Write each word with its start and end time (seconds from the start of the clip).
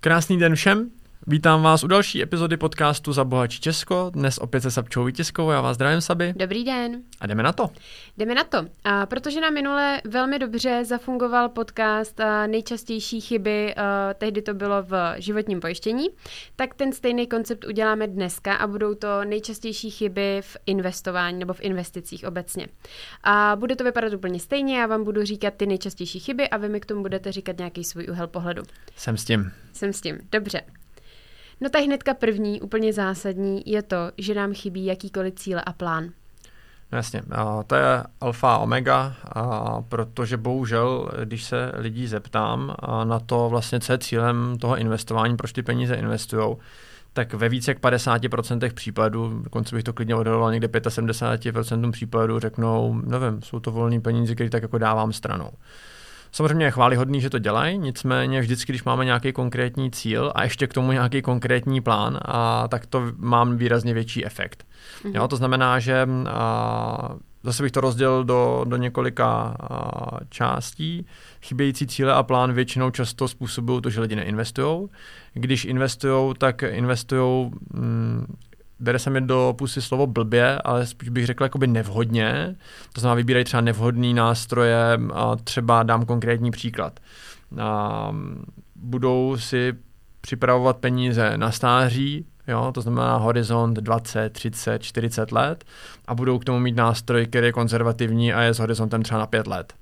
Krásný 0.00 0.38
den 0.38 0.54
všem. 0.54 0.90
Vítám 1.26 1.62
vás 1.62 1.84
u 1.84 1.86
další 1.86 2.22
epizody 2.22 2.56
podcastu 2.56 3.12
Za 3.12 3.24
bohatší 3.24 3.60
Česko. 3.60 4.10
Dnes 4.14 4.38
opět 4.38 4.60
se 4.60 4.70
Sabčou 4.70 5.04
Vytiskovou. 5.04 5.50
Já 5.50 5.60
vás 5.60 5.74
zdravím, 5.74 6.00
Saby. 6.00 6.34
Dobrý 6.36 6.64
den. 6.64 7.02
A 7.20 7.26
jdeme 7.26 7.42
na 7.42 7.52
to. 7.52 7.70
Jdeme 8.18 8.34
na 8.34 8.44
to. 8.44 8.66
A 8.84 9.06
protože 9.06 9.40
nám 9.40 9.54
minule 9.54 10.00
velmi 10.04 10.38
dobře 10.38 10.84
zafungoval 10.84 11.48
podcast 11.48 12.20
a 12.20 12.46
nejčastější 12.46 13.20
chyby, 13.20 13.74
a 13.74 14.14
tehdy 14.14 14.42
to 14.42 14.54
bylo 14.54 14.82
v 14.82 15.14
životním 15.18 15.60
pojištění, 15.60 16.08
tak 16.56 16.74
ten 16.74 16.92
stejný 16.92 17.26
koncept 17.26 17.64
uděláme 17.64 18.06
dneska 18.06 18.54
a 18.54 18.66
budou 18.66 18.94
to 18.94 19.24
nejčastější 19.24 19.90
chyby 19.90 20.38
v 20.40 20.56
investování 20.66 21.38
nebo 21.38 21.52
v 21.52 21.60
investicích 21.60 22.24
obecně. 22.26 22.66
A 23.24 23.56
bude 23.56 23.76
to 23.76 23.84
vypadat 23.84 24.12
úplně 24.12 24.40
stejně, 24.40 24.78
já 24.78 24.86
vám 24.86 25.04
budu 25.04 25.24
říkat 25.24 25.54
ty 25.54 25.66
nejčastější 25.66 26.20
chyby 26.20 26.48
a 26.48 26.56
vy 26.56 26.68
mi 26.68 26.80
k 26.80 26.86
tomu 26.86 27.02
budete 27.02 27.32
říkat 27.32 27.58
nějaký 27.58 27.84
svůj 27.84 28.06
úhel 28.10 28.26
pohledu. 28.26 28.62
Jsem 28.96 29.16
s 29.16 29.24
tím. 29.24 29.52
Jsem 29.72 29.92
s 29.92 30.00
tím. 30.00 30.18
Dobře. 30.32 30.60
No 31.60 31.68
tak 31.70 31.84
hnedka 31.84 32.14
první, 32.14 32.60
úplně 32.60 32.92
zásadní, 32.92 33.62
je 33.66 33.82
to, 33.82 33.96
že 34.18 34.34
nám 34.34 34.54
chybí 34.54 34.84
jakýkoliv 34.84 35.34
cíle 35.34 35.62
a 35.62 35.72
plán. 35.72 36.04
No 36.92 36.98
jasně, 36.98 37.22
to 37.66 37.74
je 37.74 38.04
alfa 38.20 38.54
a 38.54 38.58
omega, 38.58 39.14
protože 39.88 40.36
bohužel, 40.36 41.10
když 41.24 41.44
se 41.44 41.72
lidí 41.74 42.06
zeptám 42.06 42.74
na 43.04 43.20
to 43.20 43.48
vlastně, 43.48 43.80
co 43.80 43.92
je 43.92 43.98
cílem 43.98 44.58
toho 44.58 44.76
investování, 44.76 45.36
proč 45.36 45.52
ty 45.52 45.62
peníze 45.62 45.94
investují, 45.94 46.56
tak 47.12 47.34
ve 47.34 47.48
více 47.48 47.70
jak 47.70 47.80
50% 47.80 48.72
případů, 48.74 49.40
dokonce 49.42 49.76
bych 49.76 49.84
to 49.84 49.92
klidně 49.92 50.14
odhaloval 50.14 50.52
někde 50.52 50.68
75% 50.68 51.90
případů, 51.90 52.38
řeknou, 52.38 53.00
nevím, 53.04 53.42
jsou 53.42 53.60
to 53.60 53.70
volné 53.70 54.00
peníze, 54.00 54.34
které 54.34 54.50
tak 54.50 54.62
jako 54.62 54.78
dávám 54.78 55.12
stranou. 55.12 55.50
Samozřejmě 56.32 56.64
je 56.64 56.70
chválihodný, 56.70 57.20
že 57.20 57.30
to 57.30 57.38
dělají, 57.38 57.78
nicméně 57.78 58.40
vždycky, 58.40 58.72
když 58.72 58.84
máme 58.84 59.04
nějaký 59.04 59.32
konkrétní 59.32 59.90
cíl 59.90 60.32
a 60.34 60.44
ještě 60.44 60.66
k 60.66 60.72
tomu 60.72 60.92
nějaký 60.92 61.22
konkrétní 61.22 61.80
plán, 61.80 62.18
a 62.22 62.68
tak 62.68 62.86
to 62.86 63.02
mám 63.16 63.56
výrazně 63.56 63.94
větší 63.94 64.26
efekt. 64.26 64.66
Mm-hmm. 65.02 65.12
Jo, 65.14 65.28
to 65.28 65.36
znamená, 65.36 65.78
že 65.78 66.08
a, 66.28 67.14
zase 67.42 67.62
bych 67.62 67.72
to 67.72 67.80
rozdělil 67.80 68.24
do, 68.24 68.64
do 68.68 68.76
několika 68.76 69.26
a, 69.26 70.24
částí. 70.28 71.06
Chybějící 71.42 71.86
cíle 71.86 72.14
a 72.14 72.22
plán 72.22 72.52
většinou 72.52 72.90
často 72.90 73.28
způsobují 73.28 73.82
to, 73.82 73.90
že 73.90 74.00
lidi 74.00 74.16
neinvestují. 74.16 74.88
Když 75.34 75.64
investují, 75.64 76.34
tak 76.38 76.62
investují 76.62 77.50
mm, 77.74 78.26
bere 78.80 78.98
se 78.98 79.10
mi 79.10 79.20
do 79.20 79.54
pusy 79.58 79.82
slovo 79.82 80.06
blbě, 80.06 80.58
ale 80.58 80.86
spíš 80.86 81.08
bych 81.08 81.26
řekl 81.26 81.44
jakoby 81.44 81.66
nevhodně. 81.66 82.56
To 82.92 83.00
znamená, 83.00 83.14
vybírají 83.14 83.44
třeba 83.44 83.60
nevhodný 83.60 84.14
nástroje 84.14 85.00
a 85.14 85.36
třeba 85.36 85.82
dám 85.82 86.04
konkrétní 86.04 86.50
příklad. 86.50 87.00
A 87.60 88.12
budou 88.76 89.36
si 89.36 89.74
připravovat 90.20 90.76
peníze 90.76 91.32
na 91.36 91.50
stáří, 91.50 92.26
jo, 92.48 92.70
to 92.74 92.80
znamená 92.80 93.16
horizont 93.16 93.74
20, 93.74 94.32
30, 94.32 94.82
40 94.82 95.32
let 95.32 95.64
a 96.06 96.14
budou 96.14 96.38
k 96.38 96.44
tomu 96.44 96.58
mít 96.58 96.76
nástroj, 96.76 97.26
který 97.26 97.46
je 97.46 97.52
konzervativní 97.52 98.32
a 98.32 98.42
je 98.42 98.54
s 98.54 98.58
horizontem 98.58 99.02
třeba 99.02 99.20
na 99.20 99.26
5 99.26 99.46
let. 99.46 99.72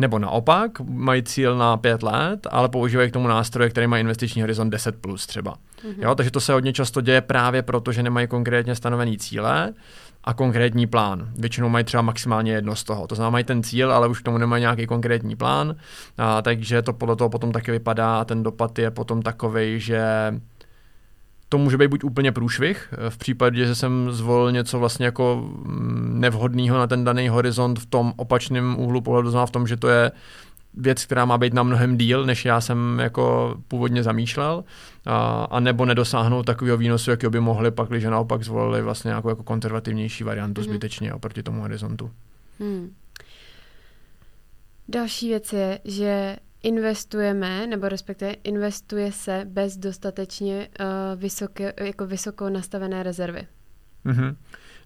Nebo 0.00 0.18
naopak, 0.18 0.80
mají 0.80 1.22
cíl 1.22 1.56
na 1.56 1.76
pět 1.76 2.02
let, 2.02 2.46
ale 2.50 2.68
používají 2.68 3.10
k 3.10 3.12
tomu 3.12 3.28
nástroje, 3.28 3.70
který 3.70 3.86
má 3.86 3.98
investiční 3.98 4.42
horizont 4.42 4.70
10 4.70 4.96
plus 4.96 5.26
třeba. 5.26 5.54
Mm-hmm. 5.54 5.94
Jo, 6.02 6.14
takže 6.14 6.30
to 6.30 6.40
se 6.40 6.52
hodně 6.52 6.72
často 6.72 7.00
děje 7.00 7.20
právě 7.20 7.62
proto, 7.62 7.92
že 7.92 8.02
nemají 8.02 8.26
konkrétně 8.26 8.74
stanovený 8.74 9.18
cíle 9.18 9.72
a 10.24 10.34
konkrétní 10.34 10.86
plán. 10.86 11.28
Většinou 11.36 11.68
mají 11.68 11.84
třeba 11.84 12.02
maximálně 12.02 12.52
jedno 12.52 12.76
z 12.76 12.84
toho. 12.84 13.06
To 13.06 13.14
znamená, 13.14 13.30
mají 13.30 13.44
ten 13.44 13.62
cíl, 13.62 13.92
ale 13.92 14.08
už 14.08 14.20
k 14.20 14.24
tomu 14.24 14.38
nemají 14.38 14.60
nějaký 14.60 14.86
konkrétní 14.86 15.36
plán, 15.36 15.76
a, 16.18 16.42
takže 16.42 16.82
to 16.82 16.92
podle 16.92 17.16
toho 17.16 17.30
potom 17.30 17.52
taky 17.52 17.70
vypadá 17.70 18.20
a 18.20 18.24
ten 18.24 18.42
dopad 18.42 18.78
je 18.78 18.90
potom 18.90 19.22
takový, 19.22 19.80
že 19.80 20.02
to 21.50 21.58
může 21.58 21.78
být 21.78 21.88
buď 21.88 22.04
úplně 22.04 22.32
průšvih, 22.32 22.94
v 23.08 23.18
případě, 23.18 23.66
že 23.66 23.74
jsem 23.74 24.12
zvolil 24.12 24.52
něco 24.52 24.78
vlastně 24.78 25.06
jako 25.06 25.50
mm, 25.64 26.20
nevhodného 26.20 26.78
na 26.78 26.86
ten 26.86 27.04
daný 27.04 27.28
horizont 27.28 27.78
v 27.78 27.86
tom 27.86 28.12
opačném 28.16 28.78
úhlu 28.78 29.00
pohledu, 29.00 29.30
znamená 29.30 29.46
v 29.46 29.50
tom, 29.50 29.66
že 29.66 29.76
to 29.76 29.88
je 29.88 30.12
věc, 30.74 31.04
která 31.04 31.24
má 31.24 31.38
být 31.38 31.54
na 31.54 31.62
mnohem 31.62 31.98
díl, 31.98 32.26
než 32.26 32.44
já 32.44 32.60
jsem 32.60 32.98
jako 32.98 33.54
původně 33.68 34.02
zamýšlel, 34.02 34.64
a, 35.06 35.44
a 35.50 35.60
nebo 35.60 35.84
nedosáhnout 35.84 36.46
takového 36.46 36.76
výnosu, 36.76 37.10
jaký 37.10 37.26
by 37.26 37.40
mohli 37.40 37.70
pak, 37.70 37.88
když 37.88 38.04
naopak 38.04 38.44
zvolili 38.44 38.82
vlastně 38.82 39.08
nějakou 39.08 39.28
jako 39.28 39.42
konzervativnější 39.42 40.24
variantu 40.24 40.60
mm-hmm. 40.60 40.64
zbytečně 40.64 41.14
oproti 41.14 41.42
tomu 41.42 41.60
horizontu. 41.60 42.10
Hmm. 42.60 42.94
Další 44.88 45.28
věc 45.28 45.52
je, 45.52 45.78
že 45.84 46.36
investujeme, 46.62 47.66
nebo 47.66 47.88
respektive 47.88 48.32
investuje 48.44 49.12
se 49.12 49.42
bez 49.44 49.76
dostatečně 49.76 50.68
uh, 50.80 50.86
vysoké, 51.20 51.72
jako 51.80 52.06
vysoko 52.06 52.50
nastavené 52.50 53.02
rezervy. 53.02 53.46
Mm-hmm. 54.06 54.36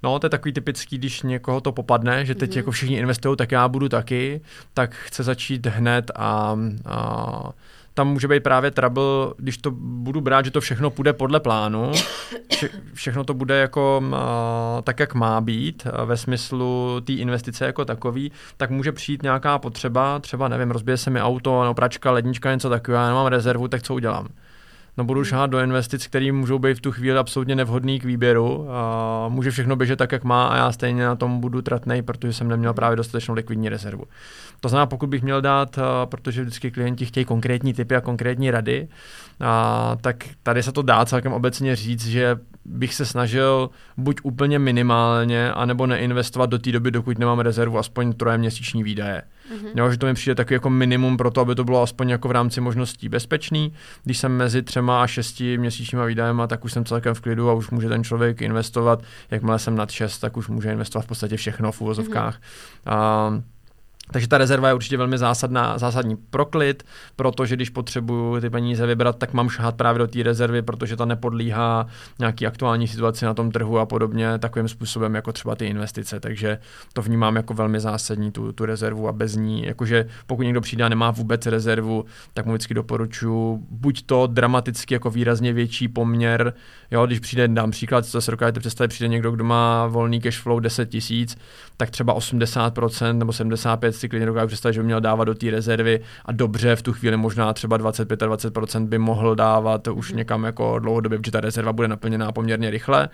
No, 0.02 0.18
to 0.18 0.26
je 0.26 0.30
takový 0.30 0.52
typický, 0.52 0.98
když 0.98 1.22
někoho 1.22 1.60
to 1.60 1.72
popadne, 1.72 2.24
že 2.24 2.34
teď 2.34 2.50
mm-hmm. 2.50 2.56
jako 2.56 2.70
všichni 2.70 2.96
investují, 2.96 3.36
tak 3.36 3.52
já 3.52 3.68
budu 3.68 3.88
taky, 3.88 4.40
tak 4.74 4.94
chce 4.94 5.22
začít 5.22 5.66
hned 5.66 6.10
a, 6.14 6.58
a 6.86 7.52
tam 7.94 8.08
může 8.08 8.28
být 8.28 8.42
právě 8.42 8.70
trouble, 8.70 9.04
když 9.36 9.58
to 9.58 9.70
budu 9.80 10.20
brát, 10.20 10.44
že 10.44 10.50
to 10.50 10.60
všechno 10.60 10.90
půjde 10.90 11.12
podle 11.12 11.40
plánu, 11.40 11.92
vše, 12.52 12.68
všechno 12.94 13.24
to 13.24 13.34
bude 13.34 13.56
jako 13.58 14.02
uh, 14.06 14.16
tak, 14.84 15.00
jak 15.00 15.14
má 15.14 15.40
být, 15.40 15.86
ve 16.04 16.16
smyslu 16.16 17.00
té 17.00 17.12
investice 17.12 17.66
jako 17.66 17.84
takový, 17.84 18.32
tak 18.56 18.70
může 18.70 18.92
přijít 18.92 19.22
nějaká 19.22 19.58
potřeba, 19.58 20.18
třeba 20.18 20.48
nevím, 20.48 20.70
rozbije 20.70 20.96
se 20.96 21.10
mi 21.10 21.22
auto, 21.22 21.62
nebo 21.62 21.74
pračka, 21.74 22.10
lednička, 22.10 22.52
něco 22.52 22.70
takového, 22.70 23.02
já 23.02 23.08
nemám 23.08 23.26
rezervu, 23.26 23.68
tak 23.68 23.82
co 23.82 23.94
udělám? 23.94 24.28
No 24.96 25.04
budu 25.04 25.24
šáhat 25.24 25.50
do 25.50 25.60
investic, 25.60 26.06
které 26.06 26.32
můžou 26.32 26.58
být 26.58 26.78
v 26.78 26.80
tu 26.80 26.92
chvíli 26.92 27.18
absolutně 27.18 27.54
nevhodný 27.54 28.00
k 28.00 28.04
výběru. 28.04 28.66
A 28.70 29.28
může 29.28 29.50
všechno 29.50 29.76
běžet 29.76 29.96
tak, 29.96 30.12
jak 30.12 30.24
má 30.24 30.46
a 30.46 30.56
já 30.56 30.72
stejně 30.72 31.04
na 31.04 31.16
tom 31.16 31.40
budu 31.40 31.62
tratnej, 31.62 32.02
protože 32.02 32.32
jsem 32.32 32.48
neměl 32.48 32.74
právě 32.74 32.96
dostatečnou 32.96 33.34
likvidní 33.34 33.68
rezervu. 33.68 34.04
To 34.60 34.68
znamená, 34.68 34.86
pokud 34.86 35.06
bych 35.06 35.22
měl 35.22 35.40
dát, 35.40 35.78
protože 36.04 36.42
vždycky 36.42 36.70
klienti 36.70 37.06
chtějí 37.06 37.24
konkrétní 37.24 37.74
typy 37.74 37.96
a 37.96 38.00
konkrétní 38.00 38.50
rady, 38.50 38.88
a, 39.40 39.96
tak 40.00 40.24
tady 40.42 40.62
se 40.62 40.72
to 40.72 40.82
dá 40.82 41.04
celkem 41.04 41.32
obecně 41.32 41.76
říct, 41.76 42.06
že 42.06 42.36
bych 42.64 42.94
se 42.94 43.06
snažil 43.06 43.70
buď 43.96 44.16
úplně 44.22 44.58
minimálně, 44.58 45.52
anebo 45.52 45.86
neinvestovat 45.86 46.50
do 46.50 46.58
té 46.58 46.72
doby, 46.72 46.90
dokud 46.90 47.18
nemám 47.18 47.38
rezervu 47.38 47.78
aspoň 47.78 48.12
troje 48.12 48.38
měsíční 48.38 48.82
výdaje. 48.82 49.22
Mm-hmm. 49.52 49.70
Jo, 49.74 49.90
že 49.90 49.98
to 49.98 50.06
mi 50.06 50.14
přijde 50.14 50.34
takový 50.34 50.54
jako 50.54 50.70
minimum 50.70 51.16
pro 51.16 51.30
to, 51.30 51.40
aby 51.40 51.54
to 51.54 51.64
bylo 51.64 51.82
aspoň 51.82 52.08
jako 52.08 52.28
v 52.28 52.30
rámci 52.30 52.60
možností 52.60 53.08
bezpečný. 53.08 53.72
Když 54.04 54.18
jsem 54.18 54.36
mezi 54.36 54.62
třema 54.62 55.02
a 55.02 55.06
šesti 55.06 55.58
měsíčníma 55.58 56.04
výdajema, 56.04 56.46
tak 56.46 56.64
už 56.64 56.72
jsem 56.72 56.84
celkem 56.84 57.14
v 57.14 57.20
klidu 57.20 57.50
a 57.50 57.52
už 57.52 57.70
může 57.70 57.88
ten 57.88 58.04
člověk 58.04 58.42
investovat. 58.42 59.02
Jakmile 59.30 59.58
jsem 59.58 59.76
nad 59.76 59.90
šest, 59.90 60.18
tak 60.18 60.36
už 60.36 60.48
může 60.48 60.72
investovat 60.72 61.02
v 61.02 61.06
podstatě 61.06 61.36
všechno 61.36 61.72
v 61.72 61.80
úvozovkách. 61.80 62.38
Mm-hmm. 62.86 63.42
Takže 64.12 64.28
ta 64.28 64.38
rezerva 64.38 64.68
je 64.68 64.74
určitě 64.74 64.96
velmi 64.96 65.18
zásadná, 65.18 65.78
zásadní 65.78 66.16
proklid, 66.16 66.82
protože 67.16 67.56
když 67.56 67.70
potřebuju 67.70 68.40
ty 68.40 68.50
peníze 68.50 68.86
vybrat, 68.86 69.18
tak 69.18 69.32
mám 69.32 69.48
šahat 69.48 69.76
právě 69.76 69.98
do 69.98 70.06
té 70.06 70.22
rezervy, 70.22 70.62
protože 70.62 70.96
ta 70.96 71.04
nepodlíhá 71.04 71.86
nějaký 72.18 72.46
aktuální 72.46 72.88
situaci 72.88 73.24
na 73.24 73.34
tom 73.34 73.50
trhu 73.50 73.78
a 73.78 73.86
podobně 73.86 74.38
takovým 74.38 74.68
způsobem 74.68 75.14
jako 75.14 75.32
třeba 75.32 75.56
ty 75.56 75.66
investice. 75.66 76.20
Takže 76.20 76.58
to 76.92 77.02
vnímám 77.02 77.36
jako 77.36 77.54
velmi 77.54 77.80
zásadní 77.80 78.32
tu, 78.32 78.52
tu 78.52 78.64
rezervu 78.64 79.08
a 79.08 79.12
bez 79.12 79.36
ní, 79.36 79.64
jakože 79.66 80.06
pokud 80.26 80.42
někdo 80.42 80.60
přijde 80.60 80.84
a 80.84 80.88
nemá 80.88 81.10
vůbec 81.10 81.46
rezervu, 81.46 82.04
tak 82.34 82.46
mu 82.46 82.52
vždycky 82.52 82.74
doporučuji 82.74 83.58
buď 83.70 84.02
to 84.06 84.26
dramaticky 84.26 84.94
jako 84.94 85.10
výrazně 85.10 85.52
větší 85.52 85.88
poměr, 85.88 86.54
jo, 86.90 87.06
když 87.06 87.20
přijde, 87.20 87.48
dám 87.48 87.70
příklad, 87.70 88.06
co 88.06 88.20
se 88.20 88.30
dokážete 88.30 88.60
představit, 88.60 88.88
přijde 88.88 89.08
někdo, 89.08 89.30
kdo 89.30 89.44
má 89.44 89.86
volný 89.86 90.20
cash 90.20 90.38
flow 90.38 90.60
10 90.60 90.86
tisíc, 90.90 91.38
tak 91.76 91.90
třeba 91.90 92.14
80% 92.18 93.18
nebo 93.18 93.32
75 93.32 93.93
si 93.94 94.08
klidně 94.08 94.26
dokážu 94.26 94.46
představit, 94.46 94.74
že 94.74 94.80
by 94.80 94.84
měl 94.84 95.00
dávat 95.00 95.24
do 95.24 95.34
té 95.34 95.50
rezervy 95.50 96.00
a 96.24 96.32
dobře 96.32 96.76
v 96.76 96.82
tu 96.82 96.92
chvíli 96.92 97.16
možná 97.16 97.52
třeba 97.52 97.78
25-20% 97.78 98.86
by 98.86 98.98
mohl 98.98 99.34
dávat 99.34 99.88
už 99.88 100.12
někam 100.12 100.44
jako 100.44 100.78
dlouhodobě, 100.78 101.18
protože 101.18 101.30
ta 101.30 101.40
rezerva 101.40 101.72
bude 101.72 101.88
naplněná 101.88 102.32
poměrně 102.32 102.70
rychle. 102.70 103.08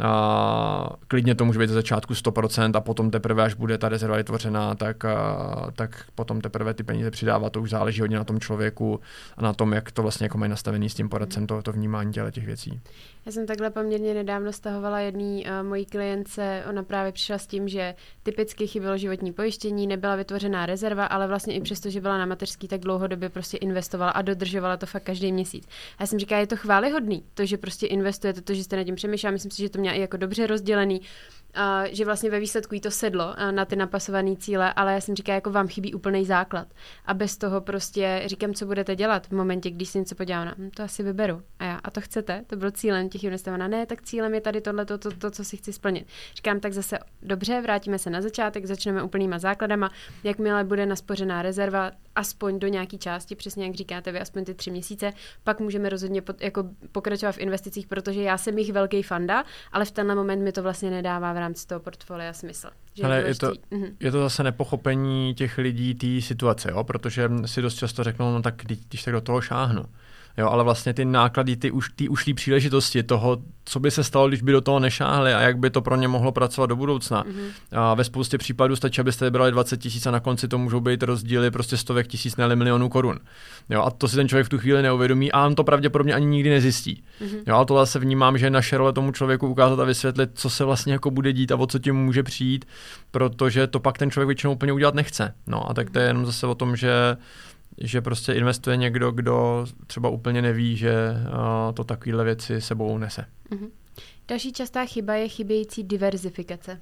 A 0.00 0.90
klidně 1.08 1.34
to 1.34 1.44
může 1.44 1.58
být 1.58 1.68
ze 1.68 1.74
začátku 1.74 2.12
100% 2.14 2.76
a 2.76 2.80
potom 2.80 3.10
teprve, 3.10 3.42
až 3.42 3.54
bude 3.54 3.78
ta 3.78 3.88
rezerva 3.88 4.16
vytvořená, 4.16 4.74
tak, 4.74 5.04
a, 5.04 5.70
tak 5.76 6.04
potom 6.14 6.40
teprve 6.40 6.74
ty 6.74 6.82
peníze 6.82 7.10
přidávat. 7.10 7.52
To 7.52 7.62
už 7.62 7.70
záleží 7.70 8.00
hodně 8.00 8.16
na 8.16 8.24
tom 8.24 8.40
člověku 8.40 9.00
a 9.36 9.42
na 9.42 9.52
tom, 9.52 9.72
jak 9.72 9.92
to 9.92 10.02
vlastně 10.02 10.24
jako 10.24 10.38
mají 10.38 10.50
nastavený 10.50 10.90
s 10.90 10.94
tím 10.94 11.08
poradcem, 11.08 11.46
to, 11.46 11.62
to 11.62 11.72
vnímání 11.72 12.12
těch 12.30 12.46
věcí. 12.46 12.80
Já 13.26 13.32
jsem 13.32 13.46
takhle 13.46 13.70
poměrně 13.70 14.14
nedávno 14.14 14.52
stahovala 14.52 14.98
jedný 14.98 15.44
uh, 15.44 15.68
mojí 15.68 15.86
klience, 15.86 16.64
ona 16.70 16.82
právě 16.82 17.12
přišla 17.12 17.38
s 17.38 17.46
tím, 17.46 17.68
že 17.68 17.94
typicky 18.22 18.66
chybělo 18.66 18.96
životní 18.96 19.32
pojištění, 19.32 19.86
nebyla 19.86 20.13
vytvořená 20.16 20.66
rezerva, 20.66 21.06
ale 21.06 21.28
vlastně 21.28 21.54
i 21.54 21.60
přesto, 21.60 21.90
že 21.90 22.00
byla 22.00 22.18
na 22.18 22.26
mateřský, 22.26 22.68
tak 22.68 22.80
dlouhodobě 22.80 23.28
prostě 23.28 23.56
investovala 23.56 24.10
a 24.10 24.22
dodržovala 24.22 24.76
to 24.76 24.86
fakt 24.86 25.02
každý 25.02 25.32
měsíc. 25.32 25.66
A 25.98 26.02
já 26.02 26.06
jsem 26.06 26.18
říkala, 26.18 26.40
je 26.40 26.46
to 26.46 26.56
chválihodný, 26.56 27.24
to, 27.34 27.46
že 27.46 27.58
prostě 27.58 27.86
investujete, 27.86 28.40
to, 28.40 28.54
že 28.54 28.64
jste 28.64 28.76
nad 28.76 28.84
tím 28.84 28.94
přemýšleli, 28.94 29.32
myslím 29.32 29.50
si, 29.50 29.62
že 29.62 29.68
to 29.68 29.78
měla 29.78 29.96
i 29.96 30.00
jako 30.00 30.16
dobře 30.16 30.46
rozdělený 30.46 31.00
že 31.84 32.04
vlastně 32.04 32.30
ve 32.30 32.40
výsledku 32.40 32.74
jí 32.74 32.80
to 32.80 32.90
sedlo 32.90 33.34
na 33.50 33.64
ty 33.64 33.76
napasované 33.76 34.36
cíle, 34.36 34.72
ale 34.72 34.92
já 34.92 35.00
jsem 35.00 35.14
říkala, 35.14 35.34
jako 35.34 35.50
vám 35.50 35.68
chybí 35.68 35.94
úplný 35.94 36.24
základ. 36.24 36.68
A 37.06 37.14
bez 37.14 37.36
toho 37.36 37.60
prostě 37.60 38.22
říkám, 38.26 38.54
co 38.54 38.66
budete 38.66 38.96
dělat 38.96 39.26
v 39.26 39.32
momentě, 39.32 39.70
když 39.70 39.88
si 39.88 39.98
něco 39.98 40.14
podívám, 40.14 40.54
hm, 40.58 40.70
to 40.76 40.82
asi 40.82 41.02
vyberu. 41.02 41.42
A 41.58 41.64
já, 41.64 41.80
a 41.84 41.90
to 41.90 42.00
chcete? 42.00 42.44
To 42.46 42.56
bylo 42.56 42.70
cílem 42.70 43.08
těch 43.08 43.24
investovaná. 43.24 43.68
Ne, 43.68 43.86
tak 43.86 44.02
cílem 44.02 44.34
je 44.34 44.40
tady 44.40 44.60
tohle, 44.60 44.84
to, 44.84 44.98
to, 44.98 45.10
to, 45.10 45.30
co 45.30 45.44
si 45.44 45.56
chci 45.56 45.72
splnit. 45.72 46.06
Říkám, 46.34 46.60
tak 46.60 46.72
zase 46.72 46.98
dobře, 47.22 47.60
vrátíme 47.60 47.98
se 47.98 48.10
na 48.10 48.22
začátek, 48.22 48.66
začneme 48.66 49.02
úplnýma 49.02 49.38
základama. 49.38 49.90
Jakmile 50.24 50.64
bude 50.64 50.86
naspořená 50.86 51.42
rezerva, 51.42 51.90
aspoň 52.14 52.58
do 52.58 52.68
nějaké 52.68 52.98
části, 52.98 53.34
přesně 53.34 53.66
jak 53.66 53.74
říkáte 53.74 54.12
vy, 54.12 54.20
aspoň 54.20 54.44
ty 54.44 54.54
tři 54.54 54.70
měsíce, 54.70 55.12
pak 55.44 55.60
můžeme 55.60 55.88
rozhodně 55.88 56.22
pod, 56.22 56.42
jako 56.42 56.64
pokračovat 56.92 57.32
v 57.32 57.38
investicích, 57.38 57.86
protože 57.86 58.22
já 58.22 58.38
jsem 58.38 58.58
jich 58.58 58.72
velký 58.72 59.02
fanda, 59.02 59.44
ale 59.72 59.84
v 59.84 59.90
tenhle 59.90 60.14
moment 60.14 60.42
mi 60.42 60.52
to 60.52 60.62
vlastně 60.62 60.90
nedává 60.90 61.32
v 61.32 61.36
rámci 61.44 61.66
toho 61.66 61.80
portfolia 61.80 62.32
smysl. 62.32 62.68
Že 62.94 63.04
ale 63.04 63.22
je 63.22 63.34
to, 63.34 63.52
mhm. 63.70 63.96
je 64.00 64.10
to 64.10 64.20
zase 64.20 64.42
nepochopení 64.42 65.34
těch 65.34 65.58
lidí 65.58 65.94
té 65.94 66.26
situace, 66.26 66.70
jo? 66.70 66.84
protože 66.84 67.30
si 67.44 67.62
dost 67.62 67.74
často 67.74 68.04
řeknou, 68.04 68.32
no 68.32 68.42
tak 68.42 68.54
když 68.56 69.02
tak 69.02 69.12
do 69.12 69.20
toho 69.20 69.40
šáhnu. 69.40 69.84
Jo, 70.36 70.48
ale 70.48 70.64
vlastně 70.64 70.94
ty 70.94 71.04
náklady, 71.04 71.56
ty, 71.56 71.70
už, 71.70 71.90
ty 71.96 72.08
ušlý 72.08 72.34
příležitosti 72.34 73.02
toho, 73.02 73.38
co 73.64 73.80
by 73.80 73.90
se 73.90 74.04
stalo, 74.04 74.28
když 74.28 74.42
by 74.42 74.52
do 74.52 74.60
toho 74.60 74.80
nešáhli 74.80 75.34
a 75.34 75.40
jak 75.40 75.58
by 75.58 75.70
to 75.70 75.82
pro 75.82 75.96
ně 75.96 76.08
mohlo 76.08 76.32
pracovat 76.32 76.66
do 76.66 76.76
budoucna. 76.76 77.24
Mm-hmm. 77.24 77.50
A 77.72 77.94
ve 77.94 78.04
spoustě 78.04 78.38
případů 78.38 78.76
stačí, 78.76 79.00
abyste 79.00 79.24
vybrali 79.24 79.52
20 79.52 79.76
tisíc 79.76 80.06
a 80.06 80.10
na 80.10 80.20
konci 80.20 80.48
to 80.48 80.58
můžou 80.58 80.80
být 80.80 81.02
rozdíly 81.02 81.50
prostě 81.50 81.76
stovek 81.76 82.06
tisíc, 82.06 82.36
ne 82.36 82.56
milionů 82.56 82.88
korun. 82.88 83.20
Jo, 83.70 83.82
a 83.82 83.90
to 83.90 84.08
si 84.08 84.16
ten 84.16 84.28
člověk 84.28 84.46
v 84.46 84.50
tu 84.50 84.58
chvíli 84.58 84.82
neuvědomí 84.82 85.32
a 85.32 85.46
on 85.46 85.54
to 85.54 85.64
pravděpodobně 85.64 86.14
ani 86.14 86.26
nikdy 86.26 86.50
nezjistí. 86.50 87.02
Mm-hmm. 87.20 87.42
Jo, 87.46 87.56
a 87.56 87.64
tohle 87.64 87.86
se 87.86 87.98
vnímám, 87.98 88.38
že 88.38 88.46
je 88.46 88.50
naše 88.50 88.78
role 88.78 88.92
tomu 88.92 89.12
člověku 89.12 89.48
ukázat 89.48 89.80
a 89.80 89.84
vysvětlit, 89.84 90.30
co 90.34 90.50
se 90.50 90.64
vlastně 90.64 90.92
jako 90.92 91.10
bude 91.10 91.32
dít 91.32 91.52
a 91.52 91.56
o 91.56 91.66
co 91.66 91.78
tím 91.78 91.96
může 91.96 92.22
přijít, 92.22 92.64
protože 93.10 93.66
to 93.66 93.80
pak 93.80 93.98
ten 93.98 94.10
člověk 94.10 94.26
většinou 94.26 94.52
úplně 94.52 94.72
udělat 94.72 94.94
nechce. 94.94 95.34
No 95.46 95.70
a 95.70 95.74
tak 95.74 95.90
to 95.90 95.98
je 95.98 96.06
jenom 96.06 96.26
zase 96.26 96.46
o 96.46 96.54
tom, 96.54 96.76
že 96.76 97.16
že 97.78 98.00
prostě 98.00 98.32
investuje 98.32 98.76
někdo, 98.76 99.10
kdo 99.10 99.66
třeba 99.86 100.08
úplně 100.08 100.42
neví, 100.42 100.76
že 100.76 100.94
to 101.74 101.84
takovéhle 101.84 102.24
věci 102.24 102.60
sebou 102.60 102.98
nese. 102.98 103.24
Mm-hmm. 103.50 103.70
Další 104.28 104.52
častá 104.52 104.84
chyba 104.84 105.14
je 105.14 105.28
chybějící 105.28 105.82
diverzifikace. 105.82 106.80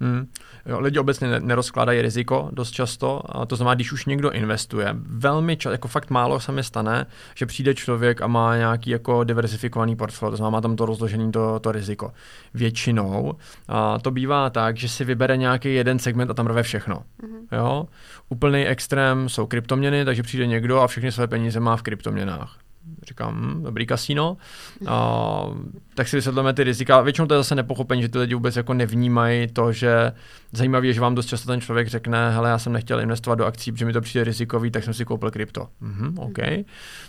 Hmm. 0.00 0.26
Jo, 0.66 0.80
lidi 0.80 0.98
obecně 0.98 1.40
nerozkládají 1.40 2.02
riziko 2.02 2.48
dost 2.52 2.70
často, 2.70 3.22
a 3.28 3.46
to 3.46 3.56
znamená, 3.56 3.74
když 3.74 3.92
už 3.92 4.06
někdo 4.06 4.30
investuje, 4.30 4.88
velmi 4.98 5.56
často, 5.56 5.72
jako 5.72 5.88
fakt 5.88 6.10
málo 6.10 6.40
se 6.40 6.52
mi 6.52 6.62
stane, 6.62 7.06
že 7.34 7.46
přijde 7.46 7.74
člověk 7.74 8.22
a 8.22 8.26
má 8.26 8.56
nějaký 8.56 8.90
jako 8.90 9.24
diversifikovaný 9.24 9.96
portfolio, 9.96 10.30
to 10.30 10.36
znamená, 10.36 10.50
má 10.50 10.60
tam 10.60 10.76
to 10.76 10.86
rozložený 10.86 11.32
to, 11.32 11.60
to 11.60 11.72
riziko. 11.72 12.12
Většinou 12.54 13.36
a 13.68 13.98
to 13.98 14.10
bývá 14.10 14.50
tak, 14.50 14.76
že 14.76 14.88
si 14.88 15.04
vybere 15.04 15.36
nějaký 15.36 15.74
jeden 15.74 15.98
segment 15.98 16.30
a 16.30 16.34
tam 16.34 16.46
rve 16.46 16.62
všechno. 16.62 16.96
Mm-hmm. 16.96 17.56
Jo? 17.56 17.88
Úplný 18.28 18.66
extrém 18.66 19.28
jsou 19.28 19.46
kryptoměny, 19.46 20.04
takže 20.04 20.22
přijde 20.22 20.46
někdo 20.46 20.80
a 20.80 20.86
všechny 20.86 21.12
své 21.12 21.26
peníze 21.26 21.60
má 21.60 21.76
v 21.76 21.82
kryptoměnách 21.82 22.65
říkám, 23.08 23.34
hm, 23.34 23.62
dobrý 23.62 23.86
kasíno, 23.86 24.36
a, 24.86 25.46
tak 25.94 26.08
si 26.08 26.16
vysvětlíme 26.16 26.52
ty 26.52 26.64
rizika. 26.64 27.00
Většinou 27.00 27.26
to 27.26 27.34
je 27.34 27.40
zase 27.40 27.54
nepochopení, 27.54 28.02
že 28.02 28.08
ty 28.08 28.18
lidi 28.18 28.34
vůbec 28.34 28.56
jako 28.56 28.74
nevnímají 28.74 29.46
to, 29.46 29.72
že 29.72 30.12
zajímavé 30.52 30.86
je, 30.86 30.92
že 30.92 31.00
vám 31.00 31.14
dost 31.14 31.26
často 31.26 31.46
ten 31.46 31.60
člověk 31.60 31.88
řekne, 31.88 32.30
hele, 32.30 32.50
já 32.50 32.58
jsem 32.58 32.72
nechtěl 32.72 33.00
investovat 33.00 33.34
do 33.34 33.46
akcí, 33.46 33.72
protože 33.72 33.84
mi 33.84 33.92
to 33.92 34.00
přijde 34.00 34.24
rizikový, 34.24 34.70
tak 34.70 34.84
jsem 34.84 34.94
si 34.94 35.04
koupil 35.04 35.30
krypto. 35.30 35.68
Mhm, 35.80 36.18
OK. 36.18 36.38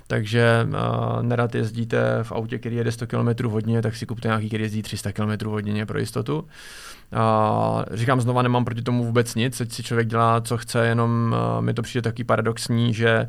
Takže 0.08 0.68
uh, 0.68 1.24
nerad 1.24 1.56
jezdíte 1.56 2.20
v 2.24 2.32
autě, 2.32 2.60
který 2.60 2.76
jede 2.76 2.92
100 2.92 3.08
km 3.08 3.46
hodně, 3.46 3.82
tak 3.82 3.96
si 3.96 4.06
kupte 4.06 4.28
nějaký, 4.28 4.48
který 4.48 4.64
jezdí 4.64 4.82
300 4.82 5.12
km 5.12 5.46
hodně 5.46 5.86
pro 5.86 6.00
jistotu. 6.00 6.40
Uh, 6.40 7.84
říkám 7.92 8.22
znova, 8.22 8.42
nemám 8.42 8.66
proti 8.66 8.82
tomu 8.82 9.04
vůbec 9.04 9.36
nic, 9.36 9.62
ať 9.62 9.72
si 9.72 9.84
člověk 9.84 10.08
dělá, 10.08 10.42
co 10.42 10.58
chce, 10.58 10.88
jenom 10.88 11.36
uh, 11.58 11.62
mi 11.62 11.74
to 11.74 11.82
přijde 11.82 12.02
taky 12.02 12.24
paradoxní, 12.24 12.94
že 12.94 13.28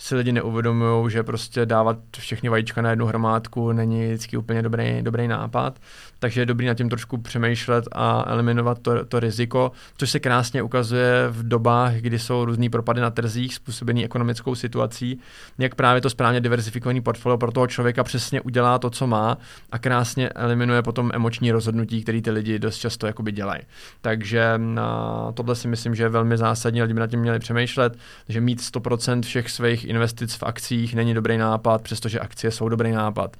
si 0.00 0.14
lidi 0.14 0.32
neuvědomují, 0.32 1.10
že 1.10 1.22
prostě 1.22 1.66
dávat 1.66 1.98
všechny 2.18 2.48
vajíčka 2.48 2.82
na 2.82 2.90
jednu 2.90 3.06
hromádku 3.06 3.72
není 3.72 4.06
vždycky 4.06 4.36
úplně 4.36 4.62
dobrý, 4.62 5.02
dobrý 5.02 5.28
nápad. 5.28 5.78
Takže 6.18 6.40
je 6.40 6.46
dobrý 6.46 6.66
nad 6.66 6.74
tím 6.74 6.88
trošku 6.88 7.18
přemýšlet 7.18 7.84
a 7.92 8.24
eliminovat 8.26 8.78
to, 8.78 9.04
to 9.04 9.20
riziko, 9.20 9.72
což 9.96 10.10
se 10.10 10.20
krásně 10.20 10.62
ukazuje 10.62 11.26
v 11.28 11.48
dobách, 11.48 11.94
kdy 11.94 12.18
jsou 12.18 12.44
různý 12.44 12.68
propady 12.68 13.00
na 13.00 13.10
trzích 13.10 13.54
způsobený 13.54 14.04
ekonomickou 14.04 14.54
situací, 14.54 15.20
jak 15.58 15.74
právě 15.74 16.00
to 16.00 16.10
správně 16.10 16.40
diversifikovaný 16.40 17.00
portfolio 17.00 17.38
pro 17.38 17.52
toho 17.52 17.66
člověka 17.66 18.04
přesně 18.04 18.40
udělá 18.40 18.78
to, 18.78 18.90
co 18.90 19.06
má 19.06 19.38
a 19.72 19.78
krásně 19.78 20.28
eliminuje 20.28 20.82
potom 20.82 21.10
emoční 21.14 21.52
rozhodnutí, 21.52 22.02
které 22.02 22.22
ty 22.22 22.30
lidi 22.30 22.58
dost 22.58 22.78
často 22.78 23.06
jakoby 23.06 23.32
dělají. 23.32 23.62
Takže 24.00 24.54
na 24.56 25.32
tohle 25.32 25.56
si 25.56 25.68
myslím, 25.68 25.94
že 25.94 26.02
je 26.02 26.08
velmi 26.08 26.36
zásadní, 26.36 26.82
lidi 26.82 26.94
by 26.94 27.00
nad 27.00 27.10
tím 27.10 27.20
měli 27.20 27.38
přemýšlet, 27.38 27.98
že 28.28 28.40
mít 28.40 28.60
100% 28.60 29.22
všech 29.22 29.50
svých 29.50 29.89
investic 29.90 30.34
v 30.34 30.42
akcích 30.42 30.94
není 30.94 31.14
dobrý 31.14 31.38
nápad, 31.38 31.82
přestože 31.82 32.20
akcie 32.20 32.50
jsou 32.50 32.68
dobrý 32.68 32.92
nápad. 32.92 33.36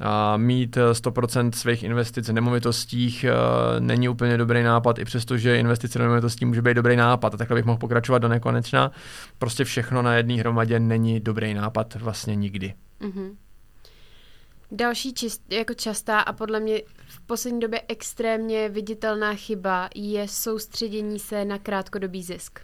A 0.00 0.36
mít 0.36 0.76
100% 0.92 1.50
svých 1.50 1.82
investic 1.82 2.28
v 2.28 2.32
nemovitostích 2.32 3.24
eh, 3.24 3.30
není 3.80 4.08
úplně 4.08 4.36
dobrý 4.36 4.62
nápad, 4.62 4.98
i 4.98 5.04
přesto, 5.04 5.36
že 5.36 5.58
investice 5.58 5.98
do 5.98 6.04
nemovitostí 6.04 6.44
může 6.44 6.62
být 6.62 6.74
dobrý 6.74 6.96
nápad. 6.96 7.34
A 7.34 7.36
takhle 7.36 7.54
bych 7.54 7.64
mohl 7.64 7.78
pokračovat 7.78 8.18
do 8.18 8.28
nekonečna. 8.28 8.90
Prostě 9.38 9.64
všechno 9.64 10.02
na 10.02 10.14
jedné 10.14 10.34
hromadě 10.34 10.80
není 10.80 11.20
dobrý 11.20 11.54
nápad 11.54 11.94
vlastně 11.94 12.36
nikdy. 12.36 12.74
Mm-hmm. 13.00 13.30
Další 14.70 15.14
čist, 15.14 15.42
jako 15.52 15.74
častá 15.74 16.20
a 16.20 16.32
podle 16.32 16.60
mě 16.60 16.82
v 17.08 17.20
poslední 17.20 17.60
době 17.60 17.82
extrémně 17.88 18.68
viditelná 18.68 19.34
chyba 19.34 19.88
je 19.94 20.28
soustředění 20.28 21.18
se 21.18 21.44
na 21.44 21.58
krátkodobý 21.58 22.22
zisk. 22.22 22.60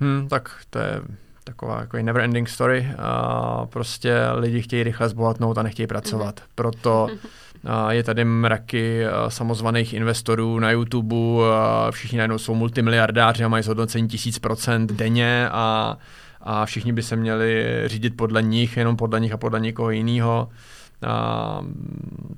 Hmm, 0.00 0.28
tak 0.28 0.50
to 0.70 0.78
je 0.78 1.02
taková 1.44 1.80
jako 1.80 1.96
never 1.96 2.22
ending 2.22 2.48
story. 2.48 2.88
A 2.98 3.66
prostě 3.66 4.14
lidi 4.34 4.62
chtějí 4.62 4.82
rychle 4.82 5.08
zbohatnout 5.08 5.58
a 5.58 5.62
nechtějí 5.62 5.86
pracovat. 5.86 6.40
Mm. 6.40 6.46
Proto 6.54 7.08
a 7.64 7.92
je 7.92 8.02
tady 8.02 8.24
mraky 8.24 9.02
samozvaných 9.28 9.94
investorů 9.94 10.58
na 10.58 10.70
YouTube, 10.70 11.16
a 11.54 11.90
všichni 11.90 12.18
najednou 12.18 12.38
jsou 12.38 12.54
multimiliardáři 12.54 13.44
a 13.44 13.48
mají 13.48 13.64
zhodnocení 13.64 14.08
tisíc 14.08 14.38
procent 14.38 14.92
denně 14.92 15.48
a, 15.52 15.98
a 16.40 16.66
všichni 16.66 16.92
by 16.92 17.02
se 17.02 17.16
měli 17.16 17.82
řídit 17.86 18.16
podle 18.16 18.42
nich, 18.42 18.76
jenom 18.76 18.96
podle 18.96 19.20
nich 19.20 19.32
a 19.32 19.36
podle 19.36 19.60
někoho 19.60 19.90
jiného. 19.90 20.48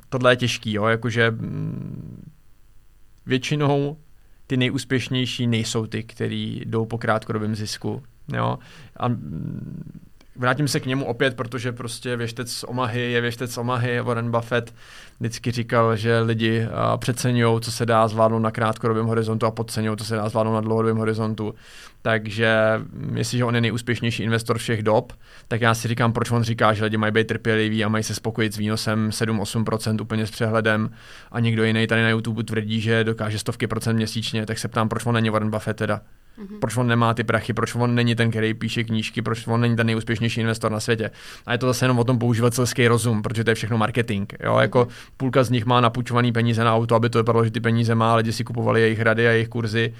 tohle 0.08 0.32
je 0.32 0.36
těžký, 0.36 0.72
jo? 0.72 0.86
jakože 0.86 1.30
mm, 1.30 2.32
většinou 3.26 3.96
ty 4.46 4.56
nejúspěšnější 4.56 5.46
nejsou 5.46 5.86
ty, 5.86 6.02
kteří 6.02 6.62
jdou 6.64 6.86
po 6.86 6.98
krátkodobém 6.98 7.54
zisku. 7.54 8.02
Jo? 8.32 8.58
A 9.00 9.10
vrátím 10.36 10.68
se 10.68 10.80
k 10.80 10.86
němu 10.86 11.04
opět, 11.04 11.36
protože 11.36 11.72
prostě 11.72 12.16
věštec 12.16 12.64
Omahy 12.68 13.12
je 13.12 13.20
věštec 13.20 13.58
Omahy. 13.58 14.00
Warren 14.00 14.30
Buffett 14.30 14.74
vždycky 15.20 15.50
říkal, 15.50 15.96
že 15.96 16.18
lidi 16.18 16.68
přeceňují, 16.96 17.60
co 17.60 17.72
se 17.72 17.86
dá 17.86 18.08
zvládnout 18.08 18.38
na 18.38 18.50
krátkodobém 18.50 19.06
horizontu 19.06 19.46
a 19.46 19.50
podceňují, 19.50 19.96
co 19.96 20.04
se 20.04 20.16
dá 20.16 20.28
zvládnout 20.28 20.54
na 20.54 20.60
dlouhodobém 20.60 20.96
horizontu. 20.96 21.54
Takže 22.02 22.56
jestliže 23.14 23.44
on 23.44 23.54
je 23.54 23.60
nejúspěšnější 23.60 24.22
investor 24.22 24.58
všech 24.58 24.82
dob, 24.82 25.12
tak 25.48 25.60
já 25.60 25.74
si 25.74 25.88
říkám, 25.88 26.12
proč 26.12 26.30
on 26.30 26.42
říká, 26.42 26.72
že 26.72 26.84
lidi 26.84 26.96
mají 26.96 27.12
být 27.12 27.26
trpěliví 27.26 27.84
a 27.84 27.88
mají 27.88 28.04
se 28.04 28.14
spokojit 28.14 28.54
s 28.54 28.56
výnosem 28.56 29.10
7-8% 29.10 30.02
úplně 30.02 30.26
s 30.26 30.30
přehledem 30.30 30.90
a 31.32 31.40
někdo 31.40 31.64
jiný 31.64 31.86
tady 31.86 32.02
na 32.02 32.08
YouTube 32.08 32.44
tvrdí, 32.44 32.80
že 32.80 33.04
dokáže 33.04 33.38
stovky 33.38 33.66
procent 33.66 33.96
měsíčně, 33.96 34.46
tak 34.46 34.58
se 34.58 34.68
ptám, 34.68 34.88
proč 34.88 35.06
on 35.06 35.14
není 35.14 35.30
Warren 35.30 35.50
Buffett 35.50 35.78
teda. 35.78 36.00
Mm-hmm. 36.38 36.58
Proč 36.60 36.76
on 36.76 36.86
nemá 36.86 37.14
ty 37.14 37.24
prachy, 37.24 37.52
proč 37.52 37.74
on 37.74 37.94
není 37.94 38.14
ten, 38.14 38.30
který 38.30 38.54
píše 38.54 38.84
knížky, 38.84 39.22
proč 39.22 39.46
on 39.46 39.60
není 39.60 39.76
ten 39.76 39.86
nejúspěšnější 39.86 40.40
investor 40.40 40.72
na 40.72 40.80
světě. 40.80 41.10
A 41.46 41.52
je 41.52 41.58
to 41.58 41.66
zase 41.66 41.84
jenom 41.84 41.98
o 41.98 42.04
tom 42.04 42.18
používat 42.18 42.54
selský 42.54 42.88
rozum, 42.88 43.22
protože 43.22 43.44
to 43.44 43.50
je 43.50 43.54
všechno 43.54 43.78
marketing. 43.78 44.32
Jo? 44.40 44.54
Mm-hmm. 44.54 44.60
Jako 44.60 44.88
půlka 45.16 45.44
z 45.44 45.50
nich 45.50 45.66
má 45.66 45.80
napůjčovaný 45.80 46.32
peníze 46.32 46.64
na 46.64 46.74
auto, 46.74 46.94
aby 46.94 47.10
to 47.10 47.18
vypadalo, 47.18 47.44
že 47.44 47.50
ty 47.50 47.60
peníze 47.60 47.94
má, 47.94 48.14
lidi 48.14 48.32
si 48.32 48.44
kupovali 48.44 48.80
jejich 48.80 49.00
rady 49.00 49.28
a 49.28 49.30
jejich 49.30 49.48
kurzy. 49.48 49.94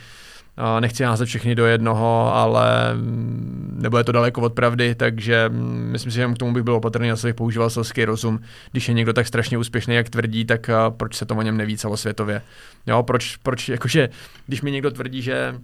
Nechci 0.81 1.05
házet 1.05 1.27
všechny 1.27 1.55
do 1.55 1.67
jednoho, 1.67 2.35
ale 2.35 2.95
mm, 2.95 3.79
nebo 3.83 3.99
je 3.99 4.05
to 4.05 4.13
daleko 4.13 4.41
od 4.41 4.53
pravdy, 4.55 4.95
takže 4.95 5.49
mm, 5.49 5.89
myslím 5.93 6.13
si, 6.13 6.17
že 6.17 6.27
k 6.27 6.39
tomu 6.39 6.53
bych 6.53 6.63
byl 6.63 6.75
opatrný, 6.75 7.11
asi 7.11 7.27
bych 7.27 7.35
používal 7.35 7.71
selský 7.71 8.05
rozum. 8.05 8.41
Když 8.73 8.89
je 8.89 8.95
někdo 8.95 9.13
tak 9.13 9.27
strašně 9.27 9.59
úspěšný, 9.59 9.95
jak 9.95 10.09
tvrdí, 10.09 10.45
tak 10.45 10.71
proč 10.97 11.15
se 11.15 11.27
to 11.27 11.35
o 11.35 11.43
něm 11.43 11.57
neví 11.57 11.77
celosvětově? 11.77 12.43
Jo, 12.87 13.03
proč, 13.03 13.37
proč 13.37 13.69
jakože, 13.69 14.09
když 14.47 14.63
mi 14.63 14.71
někdo 14.71 14.91
tvrdí, 14.91 15.23
že 15.23 15.55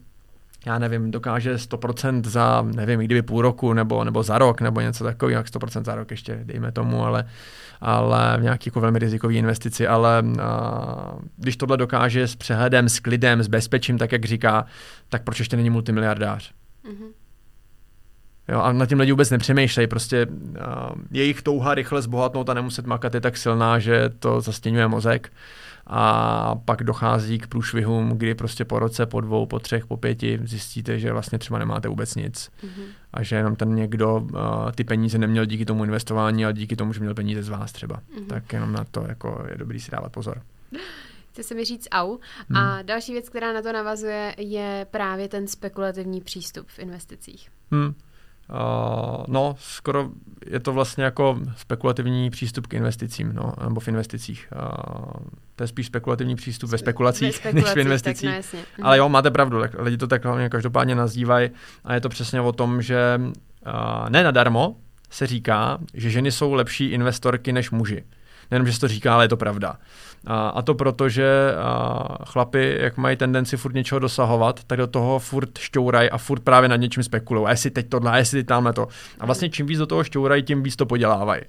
já 0.67 0.79
nevím, 0.79 1.11
dokáže 1.11 1.55
100% 1.55 2.25
za, 2.25 2.63
nevím, 2.63 3.01
kdyby 3.01 3.23
půl 3.23 3.43
roku, 3.43 3.73
nebo, 3.73 4.05
nebo 4.05 4.23
za 4.23 4.39
rok, 4.39 4.61
nebo 4.61 4.81
něco 4.81 5.05
takového, 5.05 5.39
jak 5.39 5.47
100% 5.47 5.85
za 5.85 5.95
rok 5.95 6.11
ještě, 6.11 6.41
dejme 6.45 6.73
tomu, 6.73 7.05
ale, 7.05 7.29
ale 7.81 8.37
v 8.39 8.43
nějaký 8.43 8.69
jako 8.69 8.81
velmi 8.81 8.99
rizikový 8.99 9.37
investici, 9.37 9.87
ale 9.87 10.25
a, 10.41 11.15
když 11.37 11.57
tohle 11.57 11.77
dokáže 11.77 12.29
s 12.29 12.37
přehledem, 12.37 12.89
s 12.89 13.01
klidem, 13.01 13.43
s 13.43 13.49
bezpečím, 13.49 13.99
tak 13.99 14.13
jak 14.13 14.25
říká, 14.25 14.67
tak 15.09 15.23
proč 15.23 15.39
ještě 15.39 15.57
není 15.57 15.71
multimiliardář? 15.71 16.53
Mm-hmm. 16.85 17.09
Jo, 18.51 18.61
a 18.61 18.73
na 18.73 18.87
tím 18.87 19.01
lidi 19.01 19.13
vůbec 19.13 19.31
nepřemýšlejí. 19.31 19.89
Prostě 19.89 20.27
uh, 20.27 20.57
jejich 21.11 21.43
touha 21.43 21.75
rychle 21.75 22.03
zbohatnout 22.03 22.49
a 22.49 22.55
nemuset 22.55 22.87
makat 22.87 23.15
je 23.15 23.21
tak 23.21 23.37
silná, 23.37 23.79
že 23.79 24.11
to 24.19 24.41
zastěňuje 24.41 24.89
mozek. 24.89 25.33
A 25.87 26.55
pak 26.65 26.83
dochází 26.83 27.39
k 27.39 27.47
průšvihům, 27.47 28.11
kdy 28.19 28.35
prostě 28.35 28.65
po 28.65 28.79
roce, 28.79 29.07
po 29.07 29.21
dvou, 29.21 29.47
po 29.47 29.59
třech, 29.59 29.87
po 29.87 29.97
pěti 29.97 30.41
zjistíte, 30.43 30.99
že 30.99 31.13
vlastně 31.13 31.39
třeba 31.39 31.59
nemáte 31.59 31.89
vůbec 31.89 32.15
nic. 32.15 32.51
Mm-hmm. 32.65 32.85
A 33.13 33.23
že 33.23 33.37
jenom 33.37 33.57
ten 33.57 33.75
někdo 33.75 34.17
uh, 34.17 34.73
ty 34.75 34.85
peníze 34.85 35.19
neměl 35.19 35.45
díky 35.45 35.65
tomu 35.65 35.85
investování, 35.85 36.45
ale 36.45 36.55
díky 36.55 36.77
tomu, 36.77 36.93
že 36.93 37.01
měl 37.01 37.15
peníze 37.15 37.43
z 37.43 37.49
vás 37.49 37.73
třeba. 37.73 37.97
Mm-hmm. 37.97 38.27
Tak 38.27 38.53
jenom 38.53 38.73
na 38.73 38.85
to 38.85 39.05
jako 39.09 39.45
je 39.51 39.59
dobrý 39.59 39.81
si 39.81 39.91
dávat 39.91 40.13
pozor. 40.13 40.43
Chce 41.33 41.43
se 41.43 41.55
mi 41.55 41.65
říct 41.65 41.89
au. 41.93 42.19
Hmm. 42.49 42.57
A 42.57 42.83
další 42.83 43.13
věc, 43.13 43.29
která 43.29 43.53
na 43.53 43.63
to 43.63 43.73
navazuje, 43.73 44.35
je 44.39 44.87
právě 44.91 45.29
ten 45.29 45.49
spekulativní 45.49 46.21
přístup 46.21 46.69
v 46.69 46.79
investicích. 46.79 47.49
Hmm. 47.71 47.95
Uh, 48.53 49.25
no, 49.29 49.55
skoro 49.59 50.11
je 50.47 50.61
to 50.61 50.73
vlastně 50.73 51.05
jako 51.05 51.39
spekulativní 51.57 52.31
přístup 52.31 52.67
k 52.67 52.75
investicím, 52.75 53.33
no, 53.33 53.53
nebo 53.65 53.81
v 53.81 53.89
investicích. 53.89 54.49
Uh, 54.53 55.13
to 55.57 55.63
je 55.63 55.69
spíš 55.69 55.87
spekulativní 55.87 56.37
přístup 56.37 56.71
ve 56.71 56.79
spekulacích, 56.79 57.37
spekulacích 57.37 57.65
než 57.65 57.75
v 57.75 57.79
investicích. 57.79 58.31
Tak, 58.31 58.53
no. 58.53 58.59
Mhm. 58.79 58.87
Ale 58.87 58.99
jo, 58.99 59.09
máte 59.09 59.31
pravdu, 59.31 59.61
tak 59.61 59.71
lidi 59.79 59.97
to 59.97 60.07
tak 60.07 60.25
hlavně 60.25 60.49
každopádně 60.49 60.95
nazývají 60.95 61.51
a 61.85 61.95
je 61.95 62.01
to 62.01 62.09
přesně 62.09 62.41
o 62.41 62.53
tom, 62.53 62.83
že 62.83 63.21
uh, 63.21 64.11
ne 64.11 64.25
nadarmo 64.25 64.77
se 65.11 65.27
říká, 65.27 65.79
že 65.95 66.11
ženy 66.11 66.33
jsou 66.33 66.53
lepší 66.53 66.87
investorky 66.87 67.53
než 67.53 67.71
muži. 67.71 68.05
Nejenom, 68.51 68.67
že 68.67 68.73
se 68.73 68.81
to 68.81 68.89
říká, 68.89 69.15
ale 69.15 69.25
je 69.25 69.29
to 69.29 69.37
pravda. 69.37 69.77
A, 70.27 70.49
a 70.49 70.63
to 70.63 70.75
proto, 70.75 71.09
že 71.09 71.55
a, 71.59 72.19
chlapi, 72.27 72.77
jak 72.81 72.97
mají 72.97 73.17
tendenci 73.17 73.57
furt 73.57 73.75
něčeho 73.75 73.99
dosahovat, 73.99 74.65
tak 74.65 74.79
do 74.79 74.87
toho 74.87 75.19
furt 75.19 75.59
šťourají 75.59 76.11
a 76.11 76.19
furt 76.19 76.41
právě 76.41 76.69
nad 76.69 76.77
něčím 76.77 77.03
spekulují. 77.03 77.47
A 77.47 77.51
jestli 77.51 77.71
teď 77.71 77.89
tohle, 77.89 78.11
a 78.11 78.17
jestli 78.17 78.39
teď 78.39 78.47
tamhle 78.47 78.73
to. 78.73 78.89
A 79.21 79.27
vlastně 79.27 79.49
čím 79.51 79.67
víc 79.67 79.79
do 79.79 79.87
toho 79.87 80.05
šťourají, 80.05 80.43
tím 80.43 80.63
víc 80.63 80.77
to 80.77 80.87
podělávají. 80.87 81.43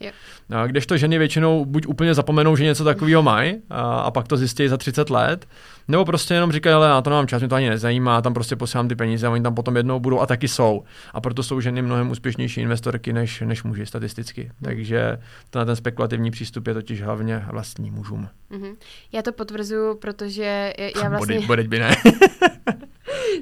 A 0.49 0.67
kdežto 0.67 0.97
ženy 0.97 1.17
většinou 1.17 1.65
buď 1.65 1.87
úplně 1.87 2.13
zapomenou, 2.13 2.55
že 2.55 2.63
něco 2.63 2.83
takového 2.83 3.23
mají 3.23 3.55
a, 3.69 3.81
a 3.81 4.11
pak 4.11 4.27
to 4.27 4.37
zjistí 4.37 4.67
za 4.67 4.77
30 4.77 5.09
let, 5.09 5.47
nebo 5.87 6.05
prostě 6.05 6.33
jenom 6.33 6.51
říkají, 6.51 6.73
ale 6.73 6.87
já 6.87 7.01
to 7.01 7.09
nemám 7.09 7.27
čas, 7.27 7.41
mě 7.41 7.49
to 7.49 7.55
ani 7.55 7.69
nezajímá, 7.69 8.21
tam 8.21 8.33
prostě 8.33 8.55
posílám 8.55 8.87
ty 8.87 8.95
peníze 8.95 9.27
a 9.27 9.29
oni 9.29 9.43
tam 9.43 9.55
potom 9.55 9.77
jednou 9.77 9.99
budou 9.99 10.19
a 10.19 10.25
taky 10.25 10.47
jsou. 10.47 10.83
A 11.13 11.21
proto 11.21 11.43
jsou 11.43 11.61
ženy 11.61 11.81
mnohem 11.81 12.11
úspěšnější 12.11 12.61
investorky 12.61 13.13
než, 13.13 13.41
než 13.41 13.63
muži 13.63 13.85
statisticky. 13.85 14.51
Takže 14.63 15.17
ten, 15.49 15.65
ten 15.65 15.75
spekulativní 15.75 16.31
přístup 16.31 16.67
je 16.67 16.73
totiž 16.73 16.90
hlavně 16.99 17.45
vlastní 17.51 17.91
mužům. 17.91 18.29
Mm-hmm. 18.51 18.75
Já 19.11 19.21
to 19.21 19.31
potvrzuju, 19.31 19.95
protože 19.95 20.73
já 21.03 21.09
vlastně... 21.09 21.39
Bodeď 21.39 21.67
by 21.67 21.79
ne. 21.79 21.95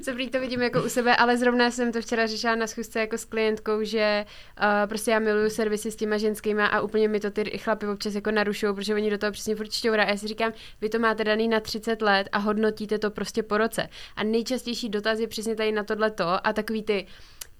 Co 0.02 0.12
prý 0.12 0.30
to 0.30 0.40
vidím 0.40 0.62
jako 0.62 0.82
u 0.82 0.88
sebe, 0.88 1.16
ale 1.16 1.36
zrovna 1.36 1.70
jsem 1.70 1.92
to 1.92 2.00
včera 2.00 2.26
řešila 2.26 2.54
na 2.54 2.66
schůzce 2.66 3.00
jako 3.00 3.18
s 3.18 3.24
klientkou, 3.24 3.84
že 3.84 4.24
uh, 4.60 4.88
prostě 4.88 5.10
já 5.10 5.18
miluju 5.18 5.50
servisy 5.50 5.90
s 5.90 5.96
těma 5.96 6.18
ženskýma 6.18 6.66
a 6.66 6.80
úplně 6.80 7.08
mi 7.08 7.20
to 7.20 7.30
ty 7.30 7.58
chlapy 7.58 7.86
občas 7.86 8.14
jako 8.14 8.30
narušují, 8.30 8.74
protože 8.74 8.94
oni 8.94 9.10
do 9.10 9.18
toho 9.18 9.32
přesně 9.32 9.56
furt 9.56 9.72
čťoura. 9.72 10.04
A 10.04 10.08
já 10.08 10.16
si 10.16 10.26
říkám, 10.26 10.52
vy 10.80 10.88
to 10.88 10.98
máte 10.98 11.24
daný 11.24 11.48
na 11.48 11.60
30 11.60 12.02
let 12.02 12.28
a 12.32 12.38
hodnotíte 12.38 12.98
to 12.98 13.10
prostě 13.10 13.42
po 13.42 13.58
roce. 13.58 13.88
A 14.16 14.24
nejčastější 14.24 14.88
dotaz 14.88 15.18
je 15.18 15.28
přesně 15.28 15.54
tady 15.56 15.72
na 15.72 15.84
tohle 15.84 16.10
to 16.10 16.46
a 16.46 16.52
takový 16.52 16.82
ty, 16.82 17.06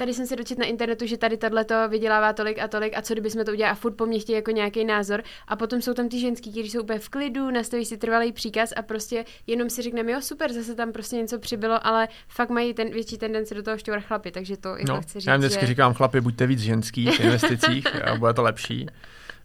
tady 0.00 0.14
jsem 0.14 0.26
se 0.26 0.37
dočet 0.37 0.59
na 0.59 0.64
internetu, 0.64 1.07
že 1.07 1.16
tady 1.16 1.37
tohle 1.37 1.64
to 1.64 1.88
vydělává 1.88 2.33
tolik 2.33 2.59
a 2.59 2.69
tolik 2.69 2.99
a 2.99 3.02
co 3.02 3.14
kdyby 3.14 3.30
jsme 3.30 3.45
to 3.45 3.52
udělali 3.52 3.73
a 3.73 3.75
furt 3.75 3.92
po 3.92 4.07
mně 4.07 4.19
chtějí 4.19 4.37
jako 4.37 4.50
nějaký 4.50 4.85
názor 4.85 5.23
a 5.49 5.57
potom 5.57 5.83
jsou 5.83 5.95
tam 5.95 6.09
ty 6.09 6.21
ženský, 6.21 6.50
kteří 6.52 6.71
jsou 6.71 6.83
úplně 6.83 6.99
v 6.99 7.09
klidu, 7.09 7.50
nastaví 7.50 7.85
si 7.85 7.97
trvalý 7.97 8.33
příkaz 8.33 8.73
a 8.76 8.83
prostě 8.83 9.25
jenom 9.47 9.71
si 9.71 9.83
řekneme, 9.83 10.12
jo 10.12 10.21
super, 10.21 10.52
zase 10.52 10.75
tam 10.75 10.92
prostě 10.92 11.16
něco 11.16 11.38
přibylo, 11.38 11.87
ale 11.87 12.09
fakt 12.28 12.50
mají 12.50 12.75
ten 12.75 12.90
větší 12.90 13.19
tendenci 13.19 13.54
do 13.54 13.62
toho 13.62 13.78
šťoura 13.78 14.00
chlapy, 14.00 14.30
takže 14.30 14.57
to 14.57 14.69
jako 14.69 14.92
no, 14.92 15.00
chci 15.00 15.21
říct, 15.21 15.26
Já 15.26 15.37
vždycky 15.37 15.61
že... 15.61 15.66
říkám, 15.66 15.95
chlapi, 15.95 16.21
buďte 16.21 16.47
víc 16.47 16.61
ženský 16.61 17.07
v 17.07 17.21
investicích 17.21 18.02
a 18.04 18.16
bude 18.16 18.35
to 18.35 18.42
lepší. 18.42 18.87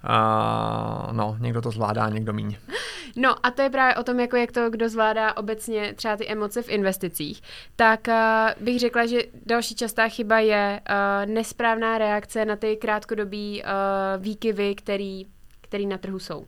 A 0.06 1.10
no, 1.12 1.38
někdo 1.40 1.62
to 1.62 1.72
zvládá, 1.72 2.10
někdo 2.10 2.34
míň. 2.34 2.58
No 3.16 3.46
a 3.46 3.52
to 3.52 3.62
je 3.62 3.70
právě 3.70 3.96
o 3.96 4.04
tom, 4.04 4.20
jako 4.20 4.38
jak 4.38 4.52
to 4.52 4.70
kdo 4.70 4.90
zvládá 4.90 5.38
obecně 5.38 5.94
třeba 5.94 6.18
ty 6.18 6.28
emoce 6.28 6.62
v 6.62 6.70
investicích. 6.70 7.42
Tak 7.76 8.08
uh, 8.08 8.64
bych 8.64 8.80
řekla, 8.80 9.06
že 9.06 9.20
další 9.46 9.76
častá 9.76 10.08
chyba 10.08 10.40
je 10.40 10.82
uh, 10.90 11.34
nesprávná 11.34 11.98
reakce 11.98 12.46
na 12.46 12.56
ty 12.56 12.76
krátkodobý 12.76 13.64
uh, 13.64 14.24
výkyvy, 14.24 14.76
který, 14.76 15.26
který 15.62 15.86
na 15.86 15.98
trhu 15.98 16.20
jsou. 16.20 16.46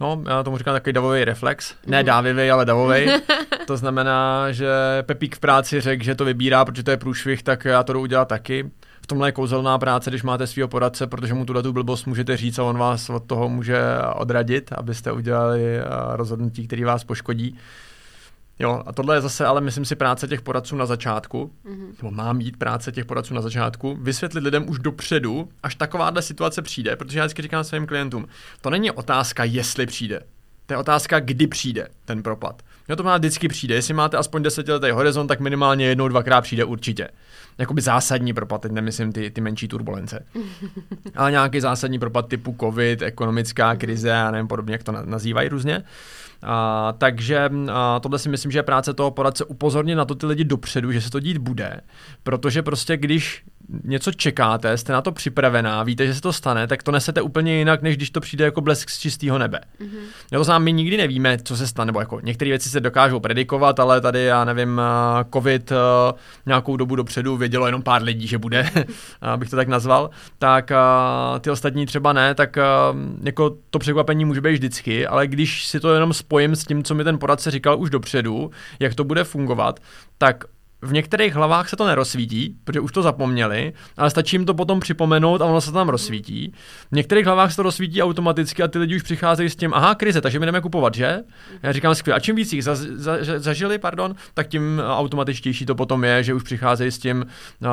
No, 0.00 0.22
já 0.28 0.42
tomu 0.42 0.58
říkám 0.58 0.74
takový 0.74 0.92
davový 0.92 1.24
reflex. 1.24 1.74
Ne 1.86 1.98
mhm. 1.98 2.06
dávivý, 2.06 2.50
ale 2.50 2.64
davový. 2.64 3.06
to 3.66 3.76
znamená, 3.76 4.52
že 4.52 4.68
Pepík 5.02 5.36
v 5.36 5.40
práci 5.40 5.80
řekl, 5.80 6.04
že 6.04 6.14
to 6.14 6.24
vybírá, 6.24 6.64
protože 6.64 6.82
to 6.82 6.90
je 6.90 6.96
průšvih, 6.96 7.42
tak 7.42 7.64
já 7.64 7.82
to 7.82 7.92
jdu 7.92 8.00
udělat 8.00 8.28
taky 8.28 8.70
tomhle 9.10 9.28
je 9.28 9.32
kouzelná 9.32 9.78
práce, 9.78 10.10
když 10.10 10.22
máte 10.22 10.46
svého 10.46 10.68
poradce, 10.68 11.06
protože 11.06 11.34
mu 11.34 11.44
tuhle 11.44 11.62
tu 11.62 11.72
blbost 11.72 12.06
můžete 12.06 12.36
říct 12.36 12.58
a 12.58 12.64
on 12.64 12.78
vás 12.78 13.10
od 13.10 13.24
toho 13.24 13.48
může 13.48 13.80
odradit, 14.14 14.72
abyste 14.72 15.12
udělali 15.12 15.78
eh, 15.78 15.84
rozhodnutí, 16.12 16.66
který 16.66 16.84
vás 16.84 17.04
poškodí. 17.04 17.58
Jo, 18.58 18.82
a 18.86 18.92
tohle 18.92 19.16
je 19.16 19.20
zase, 19.20 19.46
ale 19.46 19.60
myslím 19.60 19.84
si, 19.84 19.96
práce 19.96 20.28
těch 20.28 20.42
poradců 20.42 20.76
na 20.76 20.86
začátku, 20.86 21.50
mm-hmm. 21.64 21.92
nebo 22.02 22.10
má 22.10 22.32
mít 22.32 22.56
práce 22.56 22.92
těch 22.92 23.04
poradců 23.04 23.34
na 23.34 23.40
začátku, 23.40 23.98
vysvětlit 24.00 24.44
lidem 24.44 24.68
už 24.68 24.78
dopředu, 24.78 25.48
až 25.62 25.74
takováhle 25.74 26.22
situace 26.22 26.62
přijde, 26.62 26.96
protože 26.96 27.18
já 27.18 27.24
vždycky 27.24 27.42
říkám 27.42 27.64
svým 27.64 27.86
klientům, 27.86 28.26
to 28.60 28.70
není 28.70 28.90
otázka, 28.90 29.44
jestli 29.44 29.86
přijde, 29.86 30.20
to 30.66 30.74
je 30.74 30.78
otázka, 30.78 31.20
kdy 31.20 31.46
přijde 31.46 31.88
ten 32.04 32.22
propad. 32.22 32.62
Jo, 32.88 32.96
to 32.96 33.02
má 33.02 33.16
vždycky 33.16 33.48
přijde. 33.48 33.74
Jestli 33.74 33.94
máte 33.94 34.16
aspoň 34.16 34.42
desetiletý 34.42 34.90
horizont, 34.90 35.26
tak 35.26 35.40
minimálně 35.40 35.86
jednou, 35.86 36.08
dvakrát 36.08 36.40
přijde 36.40 36.64
určitě. 36.64 37.08
Jakoby 37.60 37.82
zásadní 37.82 38.32
propad, 38.32 38.60
teď 38.60 38.72
nemyslím 38.72 39.12
ty, 39.12 39.30
ty 39.30 39.40
menší 39.40 39.68
turbulence. 39.68 40.26
Ale 41.16 41.30
nějaký 41.30 41.60
zásadní 41.60 41.98
propad 41.98 42.28
typu 42.28 42.56
covid, 42.60 43.02
ekonomická 43.02 43.76
krize 43.76 44.12
a 44.12 44.30
nevím 44.30 44.48
podobně, 44.48 44.72
jak 44.72 44.82
to 44.82 44.92
nazývají 45.04 45.48
různě. 45.48 45.82
A, 46.42 46.94
takže 46.98 47.50
a, 47.72 48.00
tohle 48.00 48.18
si 48.18 48.28
myslím, 48.28 48.52
že 48.52 48.58
je 48.58 48.62
práce 48.62 48.94
toho 48.94 49.10
poradce 49.10 49.44
upozornit 49.44 49.94
na 49.94 50.04
to 50.04 50.14
ty 50.14 50.26
lidi 50.26 50.44
dopředu, 50.44 50.92
že 50.92 51.00
se 51.00 51.10
to 51.10 51.20
dít 51.20 51.38
bude. 51.38 51.80
Protože 52.22 52.62
prostě 52.62 52.96
když 52.96 53.44
něco 53.84 54.12
čekáte, 54.12 54.76
jste 54.76 54.92
na 54.92 55.02
to 55.02 55.12
připravená, 55.12 55.82
víte, 55.82 56.06
že 56.06 56.14
se 56.14 56.20
to 56.20 56.32
stane, 56.32 56.66
tak 56.66 56.82
to 56.82 56.92
nesete 56.92 57.22
úplně 57.22 57.58
jinak, 57.58 57.82
než 57.82 57.96
když 57.96 58.10
to 58.10 58.20
přijde 58.20 58.44
jako 58.44 58.60
blesk 58.60 58.90
z 58.90 58.98
čistého 58.98 59.38
nebe. 59.38 59.60
Mm-hmm. 59.80 60.38
to 60.38 60.44
znamená, 60.44 60.64
my 60.64 60.72
nikdy 60.72 60.96
nevíme, 60.96 61.38
co 61.42 61.56
se 61.56 61.66
stane, 61.66 61.86
nebo 61.86 62.00
jako 62.00 62.20
některé 62.20 62.48
věci 62.48 62.68
se 62.68 62.80
dokážou 62.80 63.20
predikovat, 63.20 63.80
ale 63.80 64.00
tady, 64.00 64.24
já 64.24 64.44
nevím, 64.44 64.80
COVID 65.32 65.72
nějakou 66.46 66.76
dobu 66.76 66.96
dopředu 66.96 67.36
vědělo 67.36 67.66
jenom 67.66 67.82
pár 67.82 68.02
lidí, 68.02 68.26
že 68.26 68.38
bude, 68.38 68.70
abych 69.20 69.50
to 69.50 69.56
tak 69.56 69.68
nazval, 69.68 70.10
tak 70.38 70.70
ty 71.40 71.50
ostatní 71.50 71.86
třeba 71.86 72.12
ne, 72.12 72.34
tak 72.34 72.56
jako 73.22 73.56
to 73.70 73.78
překvapení 73.78 74.24
může 74.24 74.40
být 74.40 74.52
vždycky, 74.52 75.06
ale 75.06 75.26
když 75.26 75.66
si 75.66 75.80
to 75.80 75.94
jenom 75.94 76.12
spojím 76.12 76.56
s 76.56 76.64
tím, 76.64 76.84
co 76.84 76.94
mi 76.94 77.04
ten 77.04 77.18
poradce 77.18 77.50
říkal 77.50 77.80
už 77.80 77.90
dopředu, 77.90 78.50
jak 78.80 78.94
to 78.94 79.04
bude 79.04 79.24
fungovat, 79.24 79.80
tak 80.18 80.44
v 80.82 80.92
některých 80.92 81.34
hlavách 81.34 81.68
se 81.68 81.76
to 81.76 81.86
nerozsvítí, 81.86 82.56
protože 82.64 82.80
už 82.80 82.92
to 82.92 83.02
zapomněli, 83.02 83.72
ale 83.96 84.10
stačí 84.10 84.36
jim 84.36 84.46
to 84.46 84.54
potom 84.54 84.80
připomenout 84.80 85.42
a 85.42 85.44
ono 85.44 85.60
se 85.60 85.72
tam 85.72 85.88
rozsvítí. 85.88 86.52
V 86.92 86.96
některých 86.96 87.26
hlavách 87.26 87.50
se 87.50 87.56
to 87.56 87.62
rozsvítí 87.62 88.02
automaticky 88.02 88.62
a 88.62 88.68
ty 88.68 88.78
lidi 88.78 88.96
už 88.96 89.02
přicházejí 89.02 89.50
s 89.50 89.56
tím, 89.56 89.74
aha, 89.74 89.94
krize, 89.94 90.20
takže 90.20 90.38
my 90.38 90.46
jdeme 90.46 90.60
kupovat, 90.60 90.94
že? 90.94 91.18
Já 91.62 91.72
říkám 91.72 91.94
skvěle. 91.94 92.16
A 92.16 92.20
čím 92.20 92.36
víc 92.36 92.52
jich 92.52 92.64
za, 92.64 92.74
za, 92.74 93.16
zažili, 93.36 93.78
pardon, 93.78 94.14
tak 94.34 94.48
tím 94.48 94.82
automatičtější 94.96 95.66
to 95.66 95.74
potom 95.74 96.04
je, 96.04 96.22
že 96.22 96.34
už 96.34 96.42
přicházejí 96.42 96.90
s 96.90 96.98
tím, 96.98 97.26
uh, 97.60 97.68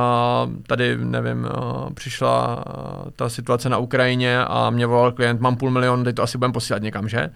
tady, 0.67 0.97
nevím, 0.97 1.47
uh, 1.57 1.93
přišla 1.93 2.65
uh, 2.67 3.11
ta 3.15 3.29
situace 3.29 3.69
na 3.69 3.77
Ukrajině 3.77 4.39
a 4.39 4.69
mě 4.69 4.85
volal 4.85 5.11
klient, 5.11 5.41
mám 5.41 5.55
půl 5.55 5.71
milionu, 5.71 6.03
teď 6.03 6.15
to 6.15 6.23
asi 6.23 6.37
budeme 6.37 6.53
posílat 6.53 6.81
někam, 6.81 7.09
že? 7.09 7.29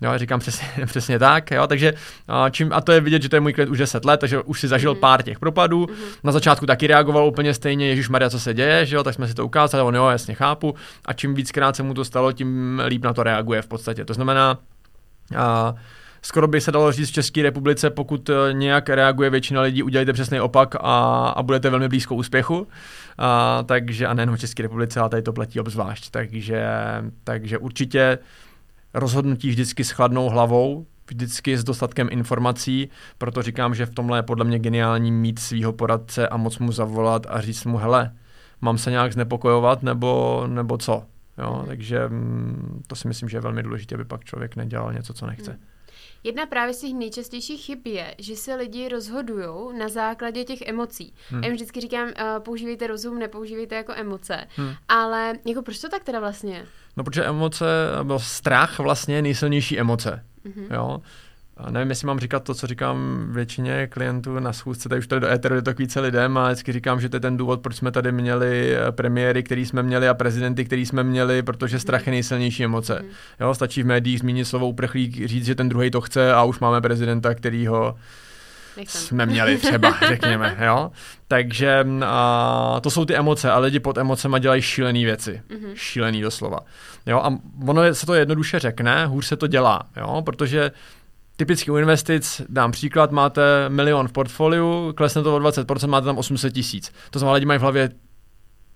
Jo, 0.00 0.18
říkám 0.18 0.40
přesně, 0.40 0.68
přesně 0.86 1.18
tak, 1.18 1.50
jo, 1.50 1.66
takže 1.66 1.94
a, 2.28 2.50
čím, 2.50 2.72
a 2.72 2.80
to 2.80 2.92
je 2.92 3.00
vidět, 3.00 3.22
že 3.22 3.28
to 3.28 3.36
je 3.36 3.40
můj 3.40 3.52
klient 3.52 3.70
už 3.70 3.78
10 3.78 4.04
let, 4.04 4.20
takže 4.20 4.40
už 4.40 4.60
si 4.60 4.68
zažil 4.68 4.94
mm. 4.94 5.00
Pár 5.06 5.22
těch 5.22 5.38
propadů. 5.38 5.86
Mm. 5.90 5.96
Na 6.24 6.32
začátku 6.32 6.66
taky 6.66 6.86
reagoval 6.86 7.26
úplně 7.26 7.54
stejně, 7.54 7.88
Ježíš 7.88 8.08
Maria, 8.08 8.30
co 8.30 8.40
se 8.40 8.54
děje, 8.54 8.86
že 8.86 8.96
jo, 8.96 9.02
tak 9.04 9.14
jsme 9.14 9.28
si 9.28 9.34
to 9.34 9.46
ukázali, 9.46 9.82
on 9.82 9.94
jo, 9.94 10.08
jasně 10.08 10.34
chápu. 10.34 10.74
A 11.04 11.12
čím 11.12 11.34
víckrát 11.34 11.76
se 11.76 11.82
mu 11.82 11.94
to 11.94 12.04
stalo, 12.04 12.32
tím 12.32 12.82
líp 12.86 13.04
na 13.04 13.14
to 13.14 13.22
reaguje 13.22 13.62
v 13.62 13.66
podstatě. 13.66 14.04
To 14.04 14.14
znamená, 14.14 14.58
a, 15.36 15.74
skoro 16.22 16.48
by 16.48 16.60
se 16.60 16.72
dalo 16.72 16.92
říct 16.92 17.08
v 17.08 17.12
České 17.12 17.42
republice, 17.42 17.90
pokud 17.90 18.30
e, 18.30 18.52
nějak 18.52 18.88
reaguje 18.88 19.30
většina 19.30 19.60
lidí, 19.60 19.82
udělejte 19.82 20.12
přesný 20.12 20.40
opak 20.40 20.74
a, 20.74 21.28
a 21.36 21.42
budete 21.42 21.70
velmi 21.70 21.88
blízko 21.88 22.14
úspěchu. 22.14 22.66
A, 23.18 23.62
takže 23.62 24.06
a 24.06 24.14
nejen 24.14 24.36
v 24.36 24.40
České 24.40 24.62
republice, 24.62 25.00
ale 25.00 25.08
tady 25.08 25.22
to 25.22 25.32
platí 25.32 25.60
obzvlášť. 25.60 26.10
Takže, 26.10 26.66
takže 27.24 27.58
určitě 27.58 28.18
rozhodnutí 28.94 29.48
vždycky 29.48 29.84
s 29.84 29.90
chladnou 29.90 30.28
hlavou, 30.28 30.86
vždycky 31.08 31.58
s 31.58 31.64
dostatkem 31.64 32.08
informací, 32.10 32.88
proto 33.18 33.42
říkám, 33.42 33.74
že 33.74 33.86
v 33.86 33.94
tomhle 33.94 34.18
je 34.18 34.22
podle 34.22 34.44
mě 34.44 34.58
geniální 34.58 35.12
mít 35.12 35.38
svého 35.38 35.72
poradce 35.72 36.28
a 36.28 36.36
moc 36.36 36.58
mu 36.58 36.72
zavolat 36.72 37.26
a 37.28 37.40
říct 37.40 37.64
mu, 37.64 37.76
hele, 37.76 38.12
mám 38.60 38.78
se 38.78 38.90
nějak 38.90 39.12
znepokojovat 39.12 39.82
nebo, 39.82 40.44
nebo 40.46 40.78
co. 40.78 41.04
Jo, 41.38 41.64
takže 41.66 42.08
mm, 42.08 42.82
to 42.86 42.96
si 42.96 43.08
myslím, 43.08 43.28
že 43.28 43.36
je 43.36 43.40
velmi 43.40 43.62
důležité, 43.62 43.94
aby 43.94 44.04
pak 44.04 44.24
člověk 44.24 44.56
nedělal 44.56 44.92
něco, 44.92 45.14
co 45.14 45.26
nechce. 45.26 45.50
Hmm. 45.50 45.60
Jedna 46.26 46.46
právě 46.46 46.74
z 46.74 46.80
těch 46.80 46.94
nejčastějších 46.94 47.64
chyb 47.64 47.86
je, 47.86 48.14
že 48.18 48.36
se 48.36 48.54
lidi 48.54 48.88
rozhodují 48.88 49.78
na 49.78 49.88
základě 49.88 50.44
těch 50.44 50.62
emocí. 50.62 51.14
Hmm. 51.28 51.42
Já 51.42 51.46
jim 51.46 51.54
vždycky 51.54 51.80
říkám, 51.80 52.08
uh, 52.08 52.12
používejte 52.38 52.86
rozum, 52.86 53.18
nepoužívejte 53.18 53.74
jako 53.74 53.92
emoce. 53.96 54.46
Hmm. 54.56 54.74
Ale 54.88 55.32
jako 55.44 55.62
proč 55.62 55.78
to 55.78 55.88
tak 55.88 56.04
teda 56.04 56.20
vlastně? 56.20 56.66
No, 56.96 57.04
protože 57.04 57.24
emoce, 57.24 57.64
nebo 57.98 58.18
strach 58.18 58.78
vlastně 58.78 59.14
je 59.14 59.22
nejsilnější 59.22 59.78
emoce. 59.78 60.24
Mm-hmm. 60.46 60.74
Jo? 60.74 61.02
A 61.56 61.70
nevím, 61.70 61.90
jestli 61.90 62.06
mám 62.06 62.18
říkat 62.18 62.42
to, 62.44 62.54
co 62.54 62.66
říkám 62.66 63.26
většině 63.30 63.86
klientů 63.86 64.38
na 64.38 64.52
schůzce, 64.52 64.88
tady 64.88 64.98
už 64.98 65.06
tady 65.06 65.20
do 65.20 65.30
éteru 65.30 65.54
je 65.54 65.62
to 65.62 65.74
k 65.74 65.78
více 65.78 66.00
lidem 66.00 66.38
a 66.38 66.46
vždycky 66.46 66.72
říkám, 66.72 67.00
že 67.00 67.08
to 67.08 67.16
je 67.16 67.20
ten 67.20 67.36
důvod, 67.36 67.60
proč 67.60 67.76
jsme 67.76 67.90
tady 67.90 68.12
měli 68.12 68.76
eh, 68.76 68.92
premiéry, 68.92 69.42
který 69.42 69.66
jsme 69.66 69.82
měli 69.82 70.08
a 70.08 70.14
prezidenty, 70.14 70.64
který 70.64 70.86
jsme 70.86 71.04
měli, 71.04 71.42
protože 71.42 71.78
strach 71.78 72.06
je 72.06 72.10
nejsilnější 72.10 72.64
emoce. 72.64 72.98
Mm. 73.02 73.08
Jo, 73.40 73.54
stačí 73.54 73.82
v 73.82 73.86
médiích 73.86 74.18
zmínit 74.18 74.44
slovo 74.44 74.68
uprchlík, 74.68 75.26
říct, 75.26 75.44
že 75.44 75.54
ten 75.54 75.68
druhý 75.68 75.90
to 75.90 76.00
chce 76.00 76.32
a 76.32 76.44
už 76.44 76.58
máme 76.58 76.80
prezidenta, 76.80 77.34
který 77.34 77.66
ho 77.66 77.96
Nechcem. 78.76 79.00
jsme 79.00 79.26
měli 79.26 79.58
třeba, 79.58 79.94
řekněme, 80.08 80.56
jo. 80.66 80.90
Takže 81.28 81.86
a, 82.04 82.80
to 82.82 82.90
jsou 82.90 83.04
ty 83.04 83.16
emoce 83.16 83.50
a 83.50 83.58
lidi 83.58 83.80
pod 83.80 83.98
emocema 83.98 84.38
dělají 84.38 84.62
šílené 84.62 85.04
věci. 85.04 85.42
Mm-hmm. 85.48 85.72
Šílený 85.74 86.22
doslova. 86.22 86.60
Jo, 87.06 87.18
a 87.18 87.38
ono 87.66 87.94
se 87.94 88.06
to 88.06 88.14
jednoduše 88.14 88.58
řekne, 88.58 89.06
hůř 89.06 89.26
se 89.26 89.36
to 89.36 89.46
dělá, 89.46 89.82
jo, 89.96 90.22
protože 90.26 90.70
Typicky 91.36 91.70
u 91.70 91.76
investic, 91.76 92.42
dám 92.48 92.72
příklad, 92.72 93.12
máte 93.12 93.68
milion 93.68 94.08
v 94.08 94.12
portfoliu, 94.12 94.92
klesne 94.96 95.22
to 95.22 95.36
o 95.36 95.38
20%, 95.38 95.88
máte 95.88 96.04
tam 96.04 96.18
800 96.18 96.52
tisíc. 96.54 96.92
To 97.10 97.18
znamená, 97.18 97.34
lidi 97.34 97.46
mají 97.46 97.58
v 97.58 97.62
hlavě 97.62 97.90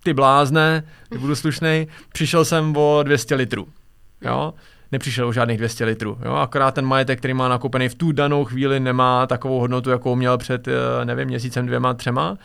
ty 0.03 0.13
blázne, 0.13 0.83
budu 1.19 1.35
slušnej, 1.35 1.87
přišel 2.13 2.45
jsem 2.45 2.77
o 2.77 3.03
200 3.03 3.35
litrů. 3.35 3.67
Jo? 4.21 4.53
nepřišel 4.91 5.27
o 5.27 5.33
žádných 5.33 5.57
200 5.57 5.85
litrů. 5.85 6.17
Jo? 6.25 6.33
Akorát 6.33 6.73
ten 6.73 6.85
majetek, 6.85 7.19
který 7.19 7.33
má 7.33 7.49
nakoupený 7.49 7.89
v 7.89 7.95
tu 7.95 8.11
danou 8.11 8.45
chvíli, 8.45 8.79
nemá 8.79 9.27
takovou 9.27 9.59
hodnotu, 9.59 9.89
jakou 9.89 10.15
měl 10.15 10.37
před, 10.37 10.67
eh, 10.67 11.05
nevím, 11.05 11.27
měsícem, 11.27 11.65
dvěma, 11.65 11.93
třema. 11.93 12.37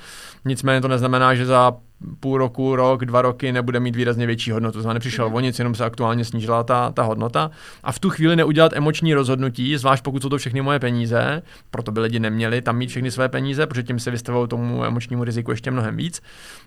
Nicméně 0.44 0.80
to 0.80 0.88
neznamená, 0.88 1.34
že 1.34 1.46
za 1.46 1.72
půl 2.20 2.38
roku, 2.38 2.76
rok, 2.76 3.04
dva 3.04 3.22
roky 3.22 3.52
nebude 3.52 3.80
mít 3.80 3.96
výrazně 3.96 4.26
větší 4.26 4.50
hodnotu. 4.50 4.72
To 4.72 4.82
znamená, 4.82 4.94
nepřišel 4.94 5.30
o 5.32 5.40
nic, 5.40 5.58
jenom 5.58 5.74
se 5.74 5.84
aktuálně 5.84 6.24
snížila 6.24 6.62
ta, 6.62 6.92
ta 6.92 7.02
hodnota. 7.02 7.50
A 7.82 7.92
v 7.92 7.98
tu 7.98 8.10
chvíli 8.10 8.36
neudělat 8.36 8.72
emoční 8.72 9.14
rozhodnutí, 9.14 9.76
zvlášť 9.76 10.04
pokud 10.04 10.22
jsou 10.22 10.28
to 10.28 10.38
všechny 10.38 10.62
moje 10.62 10.78
peníze, 10.78 11.42
proto 11.70 11.92
by 11.92 12.00
lidi 12.00 12.20
neměli 12.20 12.62
tam 12.62 12.76
mít 12.76 12.90
všechny 12.90 13.10
své 13.10 13.28
peníze, 13.28 13.66
protože 13.66 13.82
tím 13.82 14.00
se 14.00 14.10
vystavují 14.10 14.48
tomu 14.48 14.84
emočnímu 14.84 15.24
riziku 15.24 15.50
ještě 15.50 15.70
mnohem 15.70 15.96
víc, 15.96 16.22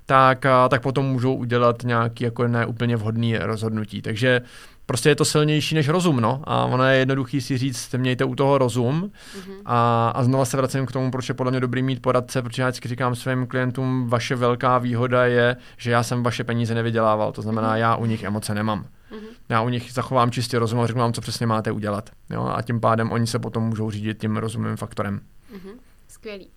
tak, 0.05 0.45
tak 0.69 0.81
potom 0.81 1.05
můžou 1.05 1.35
udělat 1.35 1.83
nějaký 1.83 2.23
jako 2.23 2.47
neúplně 2.47 2.95
vhodný 2.95 3.37
rozhodnutí. 3.37 4.01
Takže 4.01 4.41
prostě 4.89 5.09
je 5.09 5.15
to 5.15 5.25
silnější 5.25 5.75
než 5.75 5.87
rozum, 5.87 6.19
no. 6.21 6.41
A 6.43 6.65
ono 6.65 6.83
je 6.83 6.97
jednoduchý 6.97 7.41
si 7.41 7.57
říct, 7.57 7.93
mějte 7.97 8.25
u 8.25 8.35
toho 8.35 8.57
rozum. 8.57 9.11
Mm-hmm. 9.11 9.61
A, 9.65 10.09
a 10.15 10.23
znova 10.23 10.45
se 10.45 10.57
vracím 10.57 10.85
k 10.85 10.91
tomu, 10.91 11.11
proč 11.11 11.29
je 11.29 11.35
podle 11.35 11.51
mě 11.51 11.59
dobrý 11.59 11.81
mít 11.81 12.01
poradce, 12.01 12.41
protože 12.41 12.61
já 12.61 12.67
vždycky 12.67 12.87
říkám 12.87 13.15
svým 13.15 13.47
klientům, 13.47 14.09
vaše 14.09 14.35
velká 14.35 14.77
výhoda 14.77 15.25
je, 15.25 15.55
že 15.77 15.91
já 15.91 16.03
jsem 16.03 16.23
vaše 16.23 16.43
peníze 16.43 16.75
nevydělával. 16.75 17.31
To 17.31 17.41
znamená, 17.41 17.73
mm-hmm. 17.73 17.79
já 17.79 17.95
u 17.95 18.05
nich 18.05 18.23
emoce 18.23 18.55
nemám. 18.55 18.83
Mm-hmm. 18.83 19.27
Já 19.49 19.61
u 19.61 19.69
nich 19.69 19.93
zachovám 19.93 20.31
čistě 20.31 20.59
rozum 20.59 20.79
a 20.79 20.87
řeknu 20.87 21.01
vám, 21.01 21.13
co 21.13 21.21
přesně 21.21 21.45
máte 21.47 21.71
udělat. 21.71 22.09
Jo? 22.29 22.53
A 22.55 22.61
tím 22.61 22.79
pádem 22.79 23.11
oni 23.11 23.27
se 23.27 23.39
potom 23.39 23.63
můžou 23.63 23.91
řídit 23.91 24.21
tím 24.21 24.37
rozumným 24.37 24.75
faktorem. 24.77 25.19
Mm-hmm. 25.53 25.73
Skvělý. 26.07 26.49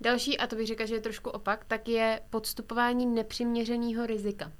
Další, 0.00 0.38
a 0.38 0.46
to 0.46 0.56
bych 0.56 0.66
řekla, 0.66 0.86
že 0.86 0.94
je 0.94 1.00
trošku 1.00 1.30
opak, 1.30 1.64
tak 1.68 1.88
je 1.88 2.20
podstupování 2.30 3.06
nepřiměřeného 3.06 4.06
rizika. 4.06 4.52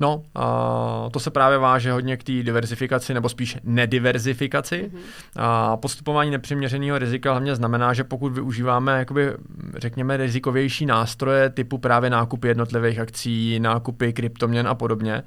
No, 0.00 0.22
a 0.34 1.08
to 1.12 1.20
se 1.20 1.30
právě 1.30 1.58
váže 1.58 1.92
hodně 1.92 2.16
k 2.16 2.24
té 2.24 2.32
diversifikaci, 2.32 3.14
nebo 3.14 3.28
spíš 3.28 3.56
nediverzifikaci. 3.64 4.90
Mm-hmm. 4.94 4.98
A 5.36 5.76
postupování 5.76 6.30
nepřiměřeného 6.30 6.98
rizika 6.98 7.30
hlavně 7.30 7.56
znamená, 7.56 7.94
že 7.94 8.04
pokud 8.04 8.32
využíváme, 8.32 8.98
jakoby, 8.98 9.32
řekněme, 9.76 10.16
rizikovější 10.16 10.86
nástroje 10.86 11.50
typu 11.50 11.78
právě 11.78 12.10
nákupy 12.10 12.48
jednotlivých 12.48 12.98
akcí, 12.98 13.60
nákupy 13.60 14.12
kryptoměn 14.12 14.68
a 14.68 14.74
podobně, 14.74 15.22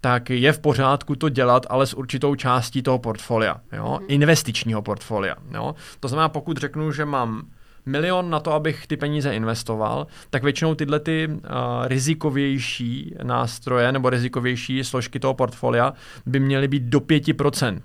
tak 0.00 0.30
je 0.30 0.52
v 0.52 0.58
pořádku 0.58 1.16
to 1.16 1.28
dělat, 1.28 1.66
ale 1.70 1.86
s 1.86 1.94
určitou 1.94 2.34
částí 2.34 2.82
toho 2.82 2.98
portfolia, 2.98 3.56
jo? 3.72 3.98
Mm-hmm. 4.00 4.04
investičního 4.08 4.82
portfolia. 4.82 5.36
Jo? 5.54 5.74
To 6.00 6.08
znamená, 6.08 6.28
pokud 6.28 6.56
řeknu, 6.56 6.92
že 6.92 7.04
mám 7.04 7.42
milion 7.90 8.30
na 8.30 8.40
to, 8.40 8.52
abych 8.52 8.86
ty 8.86 8.96
peníze 8.96 9.34
investoval, 9.34 10.06
tak 10.30 10.42
většinou 10.42 10.74
tyhle 10.74 11.00
ty 11.00 11.28
uh, 11.28 11.38
rizikovější 11.86 13.14
nástroje 13.22 13.92
nebo 13.92 14.10
rizikovější 14.10 14.84
složky 14.84 15.20
toho 15.20 15.34
portfolia 15.34 15.92
by 16.26 16.40
měly 16.40 16.68
být 16.68 16.82
do 16.82 17.00
5%. 17.00 17.80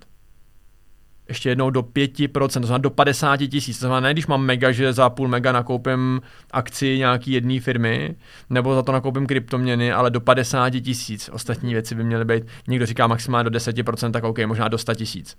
Ještě 1.27 1.49
jednou 1.49 1.69
do 1.69 1.82
5%, 1.82 2.47
to 2.47 2.67
znamená 2.67 2.77
do 2.77 2.89
50 2.89 3.38
tisíc. 3.38 3.80
To 3.80 3.86
znamená, 3.86 3.99
ne 3.99 4.13
když 4.13 4.27
mám 4.27 4.45
mega, 4.45 4.71
že 4.71 4.93
za 4.93 5.10
půl 5.10 5.27
mega 5.27 5.51
nakoupím 5.51 6.21
akci 6.51 6.97
nějaký 6.97 7.32
jedné 7.32 7.60
firmy, 7.60 8.15
nebo 8.49 8.75
za 8.75 8.82
to 8.82 8.91
nakoupím 8.91 9.27
kryptoměny, 9.27 9.91
ale 9.91 10.12
do 10.12 10.21
50 10.21 10.69
tisíc. 10.69 11.30
Ostatní 11.34 11.73
věci 11.73 11.95
by 11.95 12.03
měly 12.03 12.25
být, 12.25 12.43
někdo 12.67 12.86
říká 12.86 13.08
maximálně 13.08 13.49
do 13.49 13.60
10%, 13.60 14.12
tak 14.12 14.23
OK, 14.23 14.39
možná 14.45 14.67
do 14.67 14.77
100 14.77 14.93
tisíc. 14.93 15.38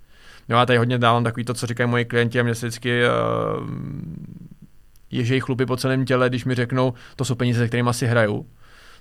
Jo, 0.49 0.57
já 0.57 0.65
tady 0.65 0.77
hodně 0.77 0.97
dávám 0.97 1.23
takový 1.23 1.43
to, 1.43 1.53
co 1.53 1.67
říkají 1.67 1.89
moji 1.89 2.05
klienti 2.05 2.39
a 2.39 2.43
mě 2.43 2.55
se 2.55 2.67
vždycky 2.67 3.01
uh, 3.03 3.67
ježej 5.11 5.39
chlupy 5.39 5.65
po 5.65 5.77
celém 5.77 6.05
těle, 6.05 6.29
když 6.29 6.45
mi 6.45 6.55
řeknou, 6.55 6.93
to 7.15 7.25
jsou 7.25 7.35
peníze, 7.35 7.59
se 7.59 7.67
kterými 7.67 7.89
si 7.93 8.07
hraju. 8.07 8.45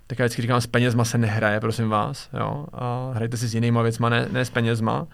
Tak 0.06 0.18
já 0.18 0.24
vždycky 0.24 0.42
říkám, 0.42 0.60
s 0.60 0.66
penězma 0.66 1.04
se 1.04 1.18
nehraje, 1.18 1.60
prosím 1.60 1.88
vás. 1.88 2.28
Jo? 2.38 2.66
A 2.72 3.12
hrajte 3.14 3.36
si 3.36 3.48
s 3.48 3.54
jinýma 3.54 3.82
věcma, 3.82 4.08
ne, 4.08 4.28
ne 4.32 4.44
s 4.44 4.50
penězma. 4.50 5.06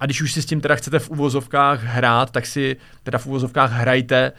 A 0.00 0.06
když 0.06 0.22
už 0.22 0.32
si 0.32 0.42
s 0.42 0.46
tím 0.46 0.60
teda 0.60 0.74
chcete 0.74 0.98
v 0.98 1.10
uvozovkách 1.10 1.82
hrát, 1.82 2.30
tak 2.30 2.46
si 2.46 2.76
teda 3.02 3.18
v 3.18 3.26
uvozovkách 3.26 3.72
hrajte 3.72 4.32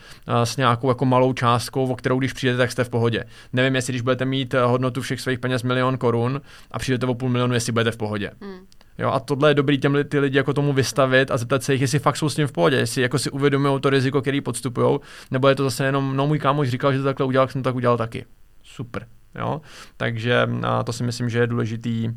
s 0.43 0.57
nějakou 0.57 0.89
jako 0.89 1.05
malou 1.05 1.33
částkou, 1.33 1.87
o 1.87 1.95
kterou 1.95 2.19
když 2.19 2.33
přijdete, 2.33 2.57
tak 2.57 2.71
jste 2.71 2.83
v 2.83 2.89
pohodě. 2.89 3.23
Nevím, 3.53 3.75
jestli 3.75 3.91
když 3.91 4.01
budete 4.01 4.25
mít 4.25 4.53
eh, 4.53 4.61
hodnotu 4.61 5.01
všech 5.01 5.21
svých 5.21 5.39
peněz 5.39 5.63
milion 5.63 5.97
korun 5.97 6.41
a 6.71 6.79
přijdete 6.79 7.05
o 7.05 7.13
půl 7.13 7.29
milionu, 7.29 7.53
jestli 7.53 7.71
budete 7.71 7.91
v 7.91 7.97
pohodě. 7.97 8.31
Hmm. 8.41 8.59
Jo, 9.01 9.09
a 9.09 9.19
tohle 9.19 9.49
je 9.49 9.53
dobrý 9.53 9.77
těm 9.77 9.97
ty 10.09 10.19
lidi 10.19 10.37
jako 10.37 10.53
tomu 10.53 10.73
vystavit 10.73 11.31
a 11.31 11.37
zeptat 11.37 11.63
se 11.63 11.73
jich, 11.73 11.81
jestli 11.81 11.99
fakt 11.99 12.17
jsou 12.17 12.29
s 12.29 12.35
tím 12.35 12.47
v 12.47 12.51
pohodě, 12.51 12.77
jestli 12.77 13.01
jako 13.01 13.19
si 13.19 13.29
uvědomují 13.29 13.81
to 13.81 13.89
riziko, 13.89 14.21
který 14.21 14.41
podstupují, 14.41 14.99
nebo 15.31 15.47
je 15.47 15.55
to 15.55 15.63
zase 15.63 15.85
jenom, 15.85 16.15
no 16.15 16.27
můj 16.27 16.39
kámoš 16.39 16.69
říkal, 16.69 16.93
že 16.93 16.97
to 16.97 17.03
takhle 17.03 17.25
udělal, 17.25 17.47
jsem 17.47 17.63
to 17.63 17.69
tak 17.69 17.75
udělal 17.75 17.97
taky. 17.97 18.25
Super. 18.63 19.07
Jo? 19.35 19.61
Takže 19.97 20.49
a 20.63 20.83
to 20.83 20.93
si 20.93 21.03
myslím, 21.03 21.29
že 21.29 21.39
je 21.39 21.47
důležitý, 21.47 22.09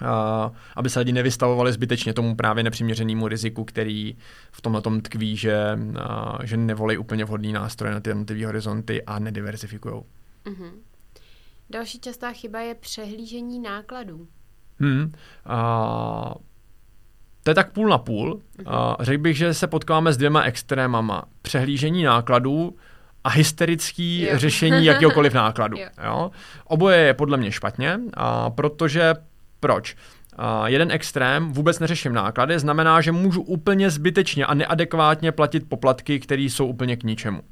a, 0.00 0.52
aby 0.76 0.90
se 0.90 0.98
lidi 0.98 1.12
nevystavovali 1.12 1.72
zbytečně 1.72 2.14
tomu 2.14 2.36
právě 2.36 2.64
nepřiměřenému 2.64 3.28
riziku, 3.28 3.64
který 3.64 4.16
v 4.52 4.60
tomhle 4.60 4.82
tom 4.82 5.00
tkví, 5.00 5.36
že, 5.36 5.78
a, 5.98 6.38
že 6.44 6.56
nevolí 6.56 6.98
úplně 6.98 7.24
vhodný 7.24 7.52
nástroj 7.52 7.90
na 7.90 8.00
ty 8.00 8.10
jednotlivé 8.10 8.46
horizonty 8.46 9.02
a 9.02 9.18
nediversifikují. 9.18 9.94
Mm-hmm. 10.44 10.70
Další 11.70 12.00
častá 12.00 12.32
chyba 12.32 12.60
je 12.60 12.74
přehlížení 12.74 13.60
nákladů. 13.60 14.28
Hmm. 14.80 15.12
A, 15.46 16.34
to 17.42 17.50
je 17.50 17.54
tak 17.54 17.72
půl 17.72 17.88
na 17.88 17.98
půl. 17.98 18.40
A, 18.66 18.96
řekl 19.00 19.22
bych, 19.22 19.36
že 19.36 19.54
se 19.54 19.66
potkáváme 19.66 20.12
s 20.12 20.16
dvěma 20.16 20.42
extrémama. 20.42 21.24
Přehlížení 21.42 22.02
nákladů 22.02 22.76
a 23.24 23.28
hysterický 23.28 24.22
jo. 24.22 24.38
řešení 24.38 24.84
jakéhokoliv 24.86 25.34
nákladu. 25.34 25.78
Jo. 25.78 25.88
Jo? 26.04 26.30
Oboje 26.64 26.98
je 26.98 27.14
podle 27.14 27.36
mě 27.36 27.52
špatně, 27.52 28.00
a 28.14 28.50
protože 28.50 29.14
proč? 29.60 29.96
Uh, 30.38 30.66
jeden 30.66 30.90
extrém, 30.90 31.52
vůbec 31.52 31.78
neřeším 31.78 32.12
náklady, 32.12 32.58
znamená, 32.58 33.00
že 33.00 33.12
můžu 33.12 33.42
úplně 33.42 33.90
zbytečně 33.90 34.46
a 34.46 34.54
neadekvátně 34.54 35.32
platit 35.32 35.68
poplatky, 35.68 36.20
které 36.20 36.42
jsou 36.42 36.66
úplně 36.66 36.96
k 36.96 37.04
ničemu 37.04 37.42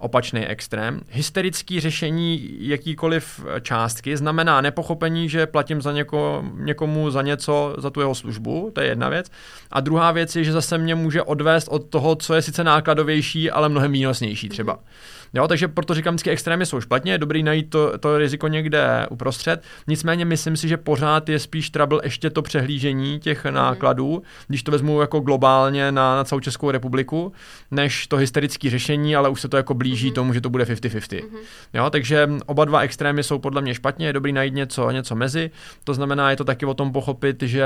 opačný 0.00 0.46
extrém. 0.46 1.00
Hysterický 1.10 1.80
řešení 1.80 2.48
jakýkoliv 2.60 3.40
částky 3.62 4.16
znamená 4.16 4.60
nepochopení, 4.60 5.28
že 5.28 5.46
platím 5.46 5.82
za 5.82 5.92
něko, 5.92 6.44
někomu 6.54 7.10
za 7.10 7.22
něco, 7.22 7.74
za 7.78 7.90
tu 7.90 8.00
jeho 8.00 8.14
službu, 8.14 8.70
to 8.74 8.80
je 8.80 8.86
jedna 8.86 9.08
věc. 9.08 9.30
A 9.70 9.80
druhá 9.80 10.12
věc 10.12 10.36
je, 10.36 10.44
že 10.44 10.52
zase 10.52 10.78
mě 10.78 10.94
může 10.94 11.22
odvést 11.22 11.68
od 11.68 11.78
toho, 11.78 12.16
co 12.16 12.34
je 12.34 12.42
sice 12.42 12.64
nákladovější, 12.64 13.50
ale 13.50 13.68
mnohem 13.68 13.92
výnosnější 13.92 14.48
třeba. 14.48 14.74
Mm-hmm. 14.74 15.19
Jo, 15.34 15.48
takže 15.48 15.68
proto 15.68 15.94
říkám, 15.94 16.18
že 16.18 16.30
extrémy 16.30 16.66
jsou 16.66 16.80
špatně, 16.80 17.12
je 17.12 17.18
dobrý 17.18 17.42
najít 17.42 17.70
to, 17.70 17.98
to 17.98 18.18
riziko 18.18 18.48
někde 18.48 19.06
uprostřed. 19.10 19.62
Nicméně 19.86 20.24
myslím 20.24 20.56
si, 20.56 20.68
že 20.68 20.76
pořád 20.76 21.28
je 21.28 21.38
spíš 21.38 21.70
trouble 21.70 22.00
ještě 22.02 22.30
to 22.30 22.42
přehlížení 22.42 23.20
těch 23.20 23.44
mm. 23.44 23.54
nákladů, 23.54 24.22
když 24.48 24.62
to 24.62 24.72
vezmu 24.72 25.00
jako 25.00 25.20
globálně 25.20 25.92
na, 25.92 26.16
na 26.16 26.24
celou 26.24 26.40
Českou 26.40 26.70
republiku, 26.70 27.32
než 27.70 28.06
to 28.06 28.16
hysterické 28.16 28.70
řešení, 28.70 29.16
ale 29.16 29.28
už 29.28 29.40
se 29.40 29.48
to 29.48 29.56
jako 29.56 29.74
blíží 29.74 30.08
mm. 30.08 30.14
tomu, 30.14 30.32
že 30.32 30.40
to 30.40 30.50
bude 30.50 30.64
50-50. 30.64 31.22
Mm. 31.22 31.36
Jo, 31.74 31.90
takže 31.90 32.28
oba 32.46 32.64
dva 32.64 32.80
extrémy 32.80 33.22
jsou 33.22 33.38
podle 33.38 33.62
mě 33.62 33.74
špatně, 33.74 34.06
je 34.06 34.12
dobrý 34.12 34.32
najít 34.32 34.54
něco, 34.54 34.90
něco 34.90 35.14
mezi. 35.14 35.50
To 35.84 35.94
znamená, 35.94 36.30
je 36.30 36.36
to 36.36 36.44
taky 36.44 36.66
o 36.66 36.74
tom 36.74 36.92
pochopit, 36.92 37.42
že 37.42 37.64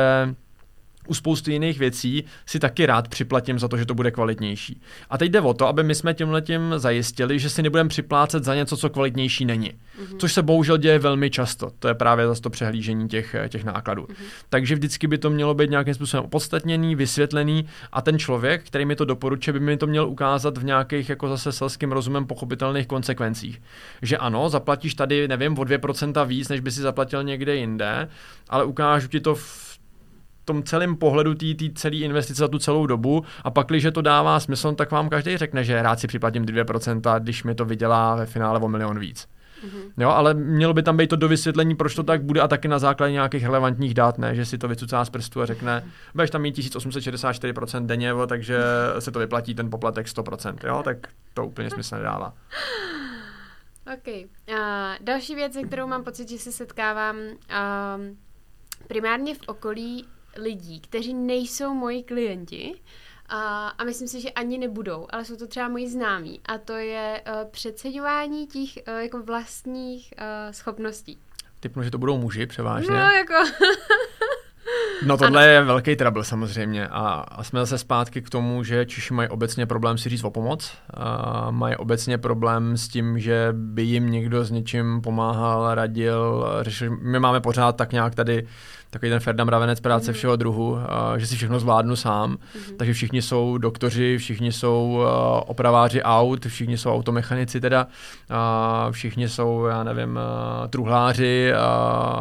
u 1.07 1.15
spousty 1.15 1.53
jiných 1.53 1.79
věcí 1.79 2.25
si 2.47 2.59
taky 2.59 2.87
rád 2.87 3.09
připlatím 3.09 3.59
za 3.59 3.69
to, 3.69 3.77
že 3.77 3.87
to 3.87 3.95
bude 3.95 4.11
kvalitnější. 4.11 4.81
A 5.11 5.19
teď 5.19 5.31
jde 5.31 5.41
o 5.41 5.55
to, 5.55 5.67
aby 5.67 5.83
my 5.83 5.95
jsme 5.95 6.15
tímhle 6.15 6.43
tím 6.43 6.75
zajistili, 6.77 7.39
že 7.39 7.51
si 7.51 7.63
nebudeme 7.63 7.89
připlácet 7.89 8.45
za 8.45 8.55
něco, 8.55 8.77
co 8.77 8.91
kvalitnější 8.91 9.45
není. 9.45 9.71
Mm-hmm. 9.71 10.17
Což 10.19 10.33
se 10.33 10.43
bohužel 10.43 10.79
děje 10.79 10.99
velmi 10.99 11.31
často. 11.31 11.71
To 11.79 11.89
je 11.89 11.95
právě 11.95 12.27
zase 12.27 12.43
to 12.43 12.51
přehlížení 12.51 13.09
těch, 13.09 13.37
těch 13.49 13.65
nákladů. 13.65 14.03
Mm-hmm. 14.03 14.25
Takže 14.49 14.75
vždycky 14.75 15.07
by 15.07 15.19
to 15.19 15.31
mělo 15.31 15.55
být 15.55 15.71
nějakým 15.71 15.95
způsobem 15.95 16.25
opodstatněný, 16.25 16.95
vysvětlený 16.95 17.67
a 17.93 18.03
ten 18.03 18.19
člověk, 18.19 18.67
který 18.67 18.85
mi 18.85 18.97
to 18.97 19.05
doporučuje, 19.05 19.53
by 19.53 19.61
mi 19.61 19.77
to 19.77 19.87
měl 19.87 20.09
ukázat 20.09 20.59
v 20.59 20.65
nějakých 20.65 21.09
jako 21.09 21.29
zase 21.29 21.53
selským 21.53 21.93
rozumem 21.93 22.27
pochopitelných 22.27 22.87
konsekvencích. 22.87 23.63
Že 24.03 24.19
ano, 24.19 24.49
zaplatíš 24.49 24.95
tady, 24.95 25.29
nevím, 25.29 25.59
o 25.59 25.63
2% 25.63 26.27
víc, 26.27 26.49
než 26.49 26.61
by 26.61 26.71
si 26.71 26.81
zaplatil 26.81 27.23
někde 27.23 27.57
jinde, 27.57 28.09
ale 28.49 28.65
ukážu 28.65 29.09
ti 29.09 29.21
to 29.21 29.35
v 29.35 29.74
tom 30.45 30.63
celém 30.63 30.97
pohledu 30.97 31.35
té 31.35 31.47
celé 31.75 31.97
investice 31.97 32.41
za 32.41 32.49
tu 32.49 32.59
celou 32.59 32.87
dobu 32.87 33.25
a 33.45 33.51
pak, 33.51 33.67
když 33.67 33.87
to 33.93 34.03
dává 34.03 34.41
smysl, 34.41 34.73
tak 34.73 34.91
vám 34.91 35.09
každý 35.09 35.37
řekne, 35.37 35.65
že 35.65 35.83
rád 35.83 36.01
si 36.01 36.07
připlatím 36.07 36.45
2%, 36.45 37.21
když 37.21 37.45
mi 37.45 37.55
to 37.55 37.65
vydělá 37.65 38.15
ve 38.15 38.27
finále 38.27 38.61
o 38.61 38.69
milion 38.69 38.99
víc. 38.99 39.29
Mm-hmm. 39.65 40.03
Jo, 40.03 40.09
ale 40.09 40.35
mělo 40.35 40.75
by 40.75 40.83
tam 40.83 40.97
být 40.97 41.11
to 41.11 41.17
do 41.17 41.29
vysvětlení, 41.29 41.75
proč 41.75 41.95
to 41.95 42.03
tak 42.03 42.23
bude 42.23 42.41
a 42.41 42.49
taky 42.49 42.69
na 42.69 42.79
základě 42.79 43.13
nějakých 43.13 43.45
relevantních 43.45 43.95
dát, 43.95 44.19
ne, 44.19 44.35
že 44.35 44.45
si 44.45 44.59
to 44.59 44.69
vycucá 44.69 45.05
z 45.05 45.11
prstu 45.11 45.43
a 45.43 45.47
řekne, 45.47 45.85
budeš 46.15 46.31
tam 46.31 46.43
mít 46.43 46.59
1864% 46.59 47.87
denně, 47.87 48.09
jo, 48.09 48.27
takže 48.27 48.59
se 48.99 49.11
to 49.11 49.19
vyplatí 49.19 49.55
ten 49.55 49.71
poplatek 49.71 50.07
100%, 50.07 50.57
jo, 50.65 50.83
tak 50.85 50.97
to 51.35 51.47
úplně 51.47 51.71
smysl 51.71 51.97
nedává. 51.97 52.35
OK. 53.95 54.07
Uh, 54.07 54.57
další 55.01 55.35
věc, 55.35 55.53
se 55.53 55.63
kterou 55.63 55.87
mám 55.87 56.05
pocit, 56.05 56.29
že 56.29 56.39
se 56.39 56.53
setkávám 56.53 57.17
uh, 57.17 58.17
primárně 58.87 59.35
v 59.35 59.41
okolí 59.47 60.07
lidí, 60.37 60.81
kteří 60.81 61.15
nejsou 61.15 61.75
moji 61.75 62.03
klienti, 62.03 62.75
a, 63.29 63.69
a 63.69 63.85
myslím 63.85 64.09
si, 64.09 64.21
že 64.21 64.31
ani 64.31 64.59
nebudou, 64.59 65.07
ale 65.11 65.25
jsou 65.25 65.37
to 65.37 65.47
třeba 65.47 65.69
moji 65.69 65.89
známí. 65.89 66.41
A 66.47 66.59
to 66.59 66.73
je 66.73 67.23
uh, 67.27 67.51
přeceňování 67.51 68.47
těch 68.47 68.83
uh, 68.89 68.99
jako 68.99 69.23
vlastních 69.23 70.15
uh, 70.19 70.53
schopností. 70.53 71.19
Typnu, 71.61 71.83
že 71.83 71.91
to 71.91 71.99
budou 71.99 72.19
muži 72.19 72.47
převážně. 72.47 72.91
No, 72.91 73.11
jako... 73.11 73.35
No 75.07 75.17
tohle 75.17 75.43
ano. 75.43 75.53
je 75.53 75.63
velký 75.63 75.97
trouble 75.97 76.25
samozřejmě 76.25 76.89
a, 76.89 77.25
a 77.29 77.43
jsme 77.45 77.61
zase 77.61 77.79
zpátky 77.79 78.23
k 78.23 78.31
tomu, 78.31 78.65
že 78.65 78.87
Češi 78.87 79.15
mají 79.15 79.29
obecně 79.29 79.67
problém 79.67 79.99
si 79.99 80.09
říct 80.09 80.25
o 80.25 80.31
pomoc, 80.31 80.73
a 80.95 81.51
mají 81.51 81.77
obecně 81.77 82.19
problém 82.19 82.77
s 82.77 82.89
tím, 82.89 83.19
že 83.19 83.49
by 83.53 83.83
jim 83.83 84.11
někdo 84.11 84.45
s 84.45 84.51
něčím 84.51 85.01
pomáhal, 85.01 85.75
radil, 85.75 86.47
řešil. 86.61 86.97
My 86.97 87.21
máme 87.21 87.41
pořád 87.41 87.77
tak 87.77 87.93
nějak 87.93 88.15
tady 88.15 88.47
takový 88.95 89.11
ten 89.11 89.21
Ferdam 89.21 89.49
Ravenec 89.49 89.81
práce 89.81 90.11
mm. 90.11 90.15
všeho 90.15 90.37
druhu, 90.37 90.79
že 91.17 91.27
si 91.27 91.37
všechno 91.37 91.61
zvládnu 91.61 91.97
sám, 91.97 92.31
mm. 92.31 92.77
takže 92.77 92.93
všichni 92.93 93.23
jsou 93.23 93.59
doktoři, 93.59 94.19
všichni 94.19 94.53
jsou 94.53 95.05
opraváři 95.47 96.03
aut, 96.03 96.47
všichni 96.47 96.79
jsou 96.79 96.95
automechanici 96.95 97.61
teda, 97.61 97.87
všichni 98.91 99.29
jsou, 99.29 99.65
já 99.65 99.85
nevím, 99.85 100.19
truhláři 100.71 101.55
a, 101.55 101.67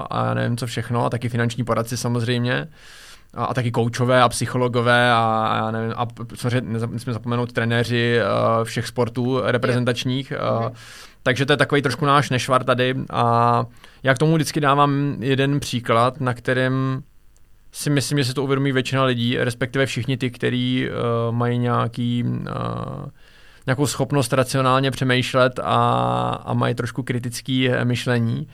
a 0.09 0.25
já 0.25 0.33
nevím 0.33 0.57
co 0.57 0.67
všechno, 0.67 1.05
a 1.05 1.09
taky 1.09 1.29
finanční 1.29 1.63
poradci 1.63 1.97
samozřejmě 1.97 2.67
a, 3.33 3.45
a 3.45 3.53
taky 3.53 3.71
koučové 3.71 4.21
a 4.21 4.29
psychologové 4.29 5.11
a, 5.11 5.47
a 5.51 5.57
já 5.57 5.71
nevím, 5.71 5.93
a 5.97 6.07
samozřejmě 6.35 6.79
zapomenout 6.95 7.53
trenéři 7.53 8.19
všech 8.63 8.87
sportů 8.87 9.41
reprezentačních. 9.43 10.31
Yeah. 10.31 10.69
Mm. 10.69 10.75
Takže 11.23 11.45
to 11.45 11.53
je 11.53 11.57
takový 11.57 11.81
trošku 11.81 12.05
náš 12.05 12.29
nešvar 12.29 12.63
tady 12.63 12.95
a 13.09 13.65
já 14.03 14.13
k 14.13 14.17
tomu 14.17 14.35
vždycky 14.35 14.59
dávám 14.59 15.15
jeden 15.19 15.59
příklad, 15.59 16.21
na 16.21 16.33
kterém 16.33 17.03
si 17.71 17.89
myslím, 17.89 18.17
že 18.17 18.25
se 18.25 18.33
to 18.33 18.43
uvědomí 18.43 18.71
většina 18.71 19.03
lidí, 19.03 19.37
respektive 19.37 19.85
všichni 19.85 20.17
ty, 20.17 20.31
kteří 20.31 20.87
uh, 20.87 21.35
mají 21.35 21.57
nějaký, 21.57 22.23
uh, 22.23 23.05
nějakou 23.67 23.87
schopnost 23.87 24.33
racionálně 24.33 24.91
přemýšlet 24.91 25.59
a, 25.63 25.79
a 26.45 26.53
mají 26.53 26.75
trošku 26.75 27.03
kritické 27.03 27.85
myšlení. 27.85 28.47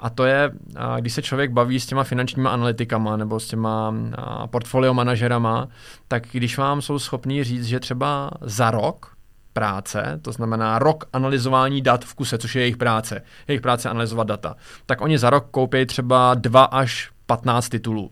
A 0.00 0.10
to 0.10 0.24
je, 0.24 0.50
uh, 0.50 0.96
když 0.98 1.12
se 1.12 1.22
člověk 1.22 1.50
baví 1.50 1.80
s 1.80 1.86
těma 1.86 2.04
finančníma 2.04 2.50
analytikama 2.50 3.16
nebo 3.16 3.40
s 3.40 3.46
těma 3.46 3.88
uh, 3.88 4.46
portfolio 4.46 4.94
manažerama, 4.94 5.68
tak 6.08 6.22
když 6.32 6.58
vám 6.58 6.82
jsou 6.82 6.98
schopní 6.98 7.44
říct, 7.44 7.66
že 7.66 7.80
třeba 7.80 8.30
za 8.40 8.70
rok 8.70 9.19
práce, 9.52 10.20
to 10.22 10.32
znamená 10.32 10.78
rok 10.78 11.04
analyzování 11.12 11.82
dat 11.82 12.04
v 12.04 12.14
kuse, 12.14 12.38
což 12.38 12.54
je 12.54 12.62
jejich 12.62 12.76
práce, 12.76 13.22
jejich 13.48 13.60
práce 13.60 13.88
analyzovat 13.88 14.26
data, 14.26 14.56
tak 14.86 15.00
oni 15.00 15.18
za 15.18 15.30
rok 15.30 15.46
koupí 15.50 15.86
třeba 15.86 16.34
2 16.34 16.64
až 16.64 17.10
15 17.26 17.68
titulů. 17.68 18.10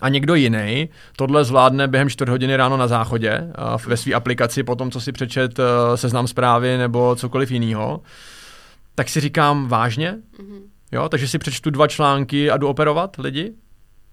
A 0.00 0.08
někdo 0.08 0.34
jiný 0.34 0.88
tohle 1.16 1.44
zvládne 1.44 1.88
během 1.88 2.10
4 2.10 2.30
hodiny 2.30 2.56
ráno 2.56 2.76
na 2.76 2.88
záchodě 2.88 3.52
ve 3.86 3.96
své 3.96 4.14
aplikaci, 4.14 4.62
po 4.62 4.76
tom, 4.76 4.90
co 4.90 5.00
si 5.00 5.12
přečet 5.12 5.58
uh, 5.58 5.64
seznam 5.94 6.28
zprávy 6.28 6.78
nebo 6.78 7.16
cokoliv 7.16 7.50
jiného, 7.50 8.00
tak 8.94 9.08
si 9.08 9.20
říkám 9.20 9.68
vážně, 9.68 10.18
mm-hmm. 10.38 10.60
jo, 10.92 11.08
takže 11.08 11.28
si 11.28 11.38
přečtu 11.38 11.70
dva 11.70 11.86
články 11.86 12.50
a 12.50 12.56
jdu 12.56 12.68
operovat 12.68 13.16
lidi, 13.18 13.52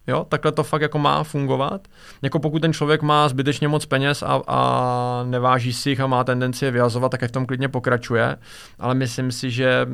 Jo, 0.08 0.26
takhle 0.30 0.52
to 0.52 0.64
fakt 0.64 0.82
jako 0.82 1.00
má 1.00 1.24
fungovat. 1.24 1.88
Jako 2.22 2.40
pokud 2.40 2.62
ten 2.62 2.74
člověk 2.74 3.02
má 3.02 3.30
zbytečně 3.30 3.68
moc 3.68 3.86
peněz 3.86 4.24
a, 4.24 4.42
a 4.48 5.24
neváží 5.24 5.74
si 5.74 5.90
jich 5.90 6.00
a 6.00 6.08
má 6.08 6.24
tendenci 6.24 6.66
je 6.66 6.72
vyhazovat, 6.72 7.12
tak 7.12 7.24
v 7.24 7.32
tom 7.32 7.46
klidně 7.46 7.70
pokračuje. 7.70 8.38
Ale 8.80 8.96
myslím 8.96 9.32
si, 9.32 9.52
že 9.52 9.88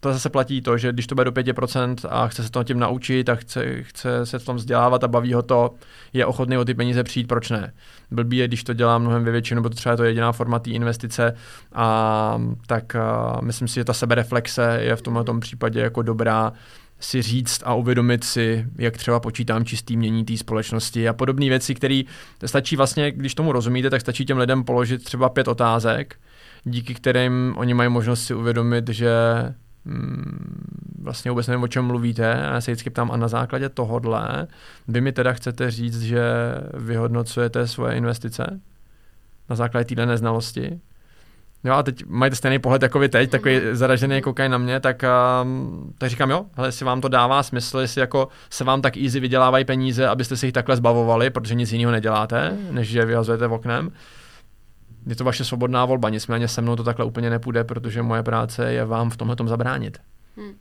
to 0.00 0.12
zase 0.12 0.30
platí 0.30 0.60
to, 0.60 0.78
že 0.78 0.92
když 0.92 1.06
to 1.06 1.14
bude 1.14 1.24
do 1.24 1.32
5% 1.32 1.96
a 2.10 2.28
chce 2.28 2.42
se 2.42 2.50
to 2.50 2.64
tím 2.64 2.78
naučit 2.78 3.28
a 3.28 3.34
chce, 3.34 3.82
chce 3.82 4.26
se 4.26 4.38
v 4.38 4.44
tom 4.44 4.56
vzdělávat 4.56 5.04
a 5.04 5.08
baví 5.08 5.32
ho 5.32 5.42
to, 5.42 5.70
je 6.12 6.26
ochotný 6.26 6.58
o 6.58 6.64
ty 6.64 6.74
peníze 6.74 7.04
přijít, 7.04 7.28
proč 7.28 7.50
ne? 7.50 7.72
Blbý 8.10 8.36
je, 8.36 8.48
když 8.48 8.64
to 8.64 8.72
dělá 8.72 8.98
mnohem 8.98 9.24
ve 9.24 9.30
většinu, 9.30 9.58
nebo 9.58 9.68
to 9.68 9.74
třeba 9.74 9.90
je 9.90 9.96
to 9.96 10.04
jediná 10.04 10.32
forma 10.32 10.58
té 10.58 10.70
investice, 10.70 11.34
a 11.72 12.40
tak 12.66 12.96
a 12.96 13.38
myslím 13.42 13.68
si, 13.68 13.74
že 13.74 13.84
ta 13.84 13.92
sebereflexe 13.92 14.78
je 14.80 14.96
v 14.96 15.02
tomhle 15.02 15.24
případě 15.40 15.80
jako 15.80 16.02
dobrá 16.02 16.52
si 17.00 17.22
říct 17.22 17.62
a 17.64 17.74
uvědomit 17.74 18.24
si, 18.24 18.66
jak 18.78 18.96
třeba 18.96 19.20
počítám 19.20 19.64
čistý 19.64 19.96
mění 19.96 20.24
té 20.24 20.36
společnosti 20.36 21.08
a 21.08 21.12
podobné 21.12 21.48
věci, 21.48 21.74
které 21.74 22.02
stačí 22.46 22.76
vlastně, 22.76 23.12
když 23.12 23.34
tomu 23.34 23.52
rozumíte, 23.52 23.90
tak 23.90 24.00
stačí 24.00 24.24
těm 24.24 24.38
lidem 24.38 24.64
položit 24.64 25.04
třeba 25.04 25.28
pět 25.28 25.48
otázek, 25.48 26.16
díky 26.64 26.94
kterým 26.94 27.54
oni 27.56 27.74
mají 27.74 27.90
možnost 27.90 28.24
si 28.24 28.34
uvědomit, 28.34 28.88
že 28.88 29.10
hmm, 29.86 30.96
vlastně 31.02 31.30
vůbec 31.30 31.46
nevím, 31.46 31.62
o 31.62 31.68
čem 31.68 31.84
mluvíte. 31.84 32.34
A 32.34 32.54
já 32.54 32.60
se 32.60 32.70
vždycky 32.70 32.90
ptám, 32.90 33.10
a 33.10 33.16
na 33.16 33.28
základě 33.28 33.68
tohodle 33.68 34.46
vy 34.88 35.00
mi 35.00 35.12
teda 35.12 35.32
chcete 35.32 35.70
říct, 35.70 36.02
že 36.02 36.22
vyhodnocujete 36.74 37.66
svoje 37.66 37.96
investice 37.96 38.60
na 39.50 39.56
základě 39.56 39.84
téhle 39.84 40.06
neznalosti? 40.06 40.80
Jo, 41.66 41.72
a 41.72 41.82
teď 41.82 42.04
mají 42.06 42.34
stejný 42.34 42.58
pohled 42.58 42.82
jako 42.82 42.98
vy 42.98 43.08
teď, 43.08 43.30
takový 43.30 43.56
mhm. 43.56 43.74
zaražený 43.74 44.22
koukají 44.22 44.48
na 44.50 44.58
mě, 44.58 44.80
tak, 44.80 45.04
um, 45.42 45.94
tak 45.98 46.10
říkám, 46.10 46.30
jo, 46.30 46.46
hele, 46.54 46.68
jestli 46.68 46.86
vám 46.86 47.00
to 47.00 47.08
dává 47.08 47.42
smysl, 47.42 47.78
jestli 47.78 48.00
jako 48.00 48.28
se 48.50 48.64
vám 48.64 48.82
tak 48.82 48.96
easy 48.96 49.20
vydělávají 49.20 49.64
peníze, 49.64 50.08
abyste 50.08 50.36
se 50.36 50.46
jich 50.46 50.52
takhle 50.52 50.76
zbavovali, 50.76 51.30
protože 51.30 51.54
nic 51.54 51.72
jiného 51.72 51.92
neděláte, 51.92 52.58
než 52.70 52.88
že 52.88 53.04
vyhazujete 53.04 53.46
v 53.46 53.52
oknem. 53.52 53.92
Je 55.06 55.16
to 55.16 55.24
vaše 55.24 55.44
svobodná 55.44 55.84
volba, 55.84 56.08
nicméně 56.08 56.48
se 56.48 56.62
mnou 56.62 56.76
to 56.76 56.84
takhle 56.84 57.04
úplně 57.04 57.30
nepůjde, 57.30 57.64
protože 57.64 58.02
moje 58.02 58.22
práce 58.22 58.72
je 58.72 58.84
vám 58.84 59.10
v 59.10 59.16
tomhle 59.16 59.36
zabránit. 59.46 59.98
Hmm. 60.36 60.54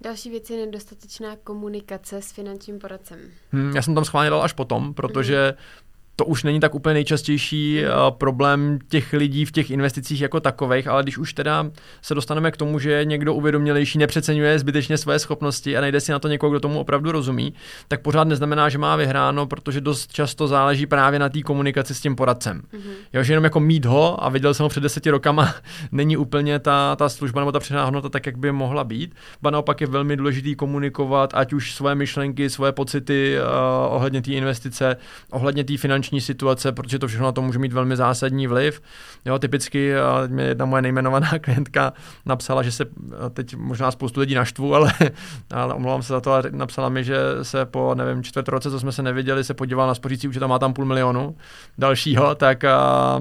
Další 0.00 0.30
věc 0.30 0.50
je 0.50 0.66
nedostatečná 0.66 1.36
komunikace 1.44 2.22
s 2.22 2.32
finančním 2.32 2.78
poradcem. 2.78 3.18
Hmm, 3.52 3.76
já 3.76 3.82
jsem 3.82 3.94
tam 3.94 4.04
schválně 4.04 4.30
dal 4.30 4.42
až 4.42 4.52
potom, 4.52 4.94
protože 4.94 5.44
hmm 5.46 5.89
to 6.20 6.24
už 6.24 6.42
není 6.42 6.60
tak 6.60 6.74
úplně 6.74 6.94
nejčastější 6.94 7.82
uh, 7.82 8.16
problém 8.16 8.78
těch 8.88 9.12
lidí 9.12 9.44
v 9.44 9.52
těch 9.52 9.70
investicích 9.70 10.20
jako 10.20 10.40
takových, 10.40 10.88
ale 10.88 11.02
když 11.02 11.18
už 11.18 11.32
teda 11.34 11.70
se 12.02 12.14
dostaneme 12.14 12.50
k 12.50 12.56
tomu, 12.56 12.78
že 12.78 13.04
někdo 13.04 13.34
uvědomělejší 13.34 13.98
nepřeceňuje 13.98 14.58
zbytečně 14.58 14.98
své 14.98 15.18
schopnosti 15.18 15.76
a 15.76 15.80
najde 15.80 16.00
si 16.00 16.12
na 16.12 16.18
to 16.18 16.28
někoho, 16.28 16.50
kdo 16.50 16.60
tomu 16.60 16.80
opravdu 16.80 17.12
rozumí, 17.12 17.54
tak 17.88 18.00
pořád 18.00 18.28
neznamená, 18.28 18.68
že 18.68 18.78
má 18.78 18.96
vyhráno, 18.96 19.46
protože 19.46 19.80
dost 19.80 20.12
často 20.12 20.48
záleží 20.48 20.86
právě 20.86 21.18
na 21.18 21.28
té 21.28 21.42
komunikaci 21.42 21.94
s 21.94 22.00
tím 22.00 22.16
poradcem. 22.16 22.60
Mm-hmm. 22.60 22.92
Jo, 23.12 23.22
že 23.22 23.32
jenom 23.32 23.44
jako 23.44 23.60
mít 23.60 23.84
ho 23.84 24.24
a 24.24 24.28
viděl 24.28 24.54
jsem 24.54 24.64
ho 24.64 24.68
před 24.68 24.80
deseti 24.82 25.10
rokama, 25.10 25.54
není 25.92 26.16
úplně 26.16 26.58
ta, 26.58 26.96
ta 26.96 27.08
služba 27.08 27.40
nebo 27.40 27.52
ta 27.52 27.60
přidaná 27.60 27.84
hodnota 27.84 28.08
tak, 28.08 28.26
jak 28.26 28.38
by 28.38 28.52
mohla 28.52 28.84
být. 28.84 29.14
Ba 29.42 29.50
naopak 29.50 29.80
je 29.80 29.86
velmi 29.86 30.16
důležitý 30.16 30.54
komunikovat, 30.54 31.30
ať 31.34 31.52
už 31.52 31.74
svoje 31.74 31.94
myšlenky, 31.94 32.50
svoje 32.50 32.72
pocity 32.72 33.36
uh, 33.38 33.94
ohledně 33.94 34.22
té 34.22 34.32
investice, 34.32 34.96
ohledně 35.30 35.64
té 35.64 35.76
finanční 35.76 36.09
finanční 36.10 36.20
situace, 36.20 36.72
protože 36.72 36.98
to 36.98 37.08
všechno 37.08 37.26
na 37.26 37.32
to 37.32 37.42
může 37.42 37.58
mít 37.58 37.72
velmi 37.72 37.96
zásadní 37.96 38.46
vliv. 38.46 38.82
Jo, 39.24 39.38
typicky 39.38 39.92
mě 40.26 40.44
jedna 40.44 40.64
moje 40.64 40.82
nejmenovaná 40.82 41.30
klientka 41.40 41.92
napsala, 42.26 42.62
že 42.62 42.72
se 42.72 42.84
teď 43.32 43.56
možná 43.56 43.90
spoustu 43.90 44.20
lidí 44.20 44.34
naštvu, 44.34 44.74
ale, 44.74 44.92
ale 45.50 45.74
omlouvám 45.74 46.02
se 46.02 46.12
za 46.12 46.20
to 46.20 46.32
a 46.32 46.42
napsala 46.50 46.88
mi, 46.88 47.04
že 47.04 47.16
se 47.42 47.64
po, 47.66 47.94
nevím, 47.94 48.22
čtvrt 48.22 48.48
roce, 48.48 48.70
co 48.70 48.80
jsme 48.80 48.92
se 48.92 49.02
neviděli, 49.02 49.44
se 49.44 49.54
podíval 49.54 49.88
na 49.88 49.94
spořící 49.94 50.28
účet 50.28 50.42
a 50.42 50.46
má 50.46 50.58
tam 50.58 50.72
půl 50.72 50.84
milionu 50.84 51.36
dalšího, 51.78 52.34
tak, 52.34 52.64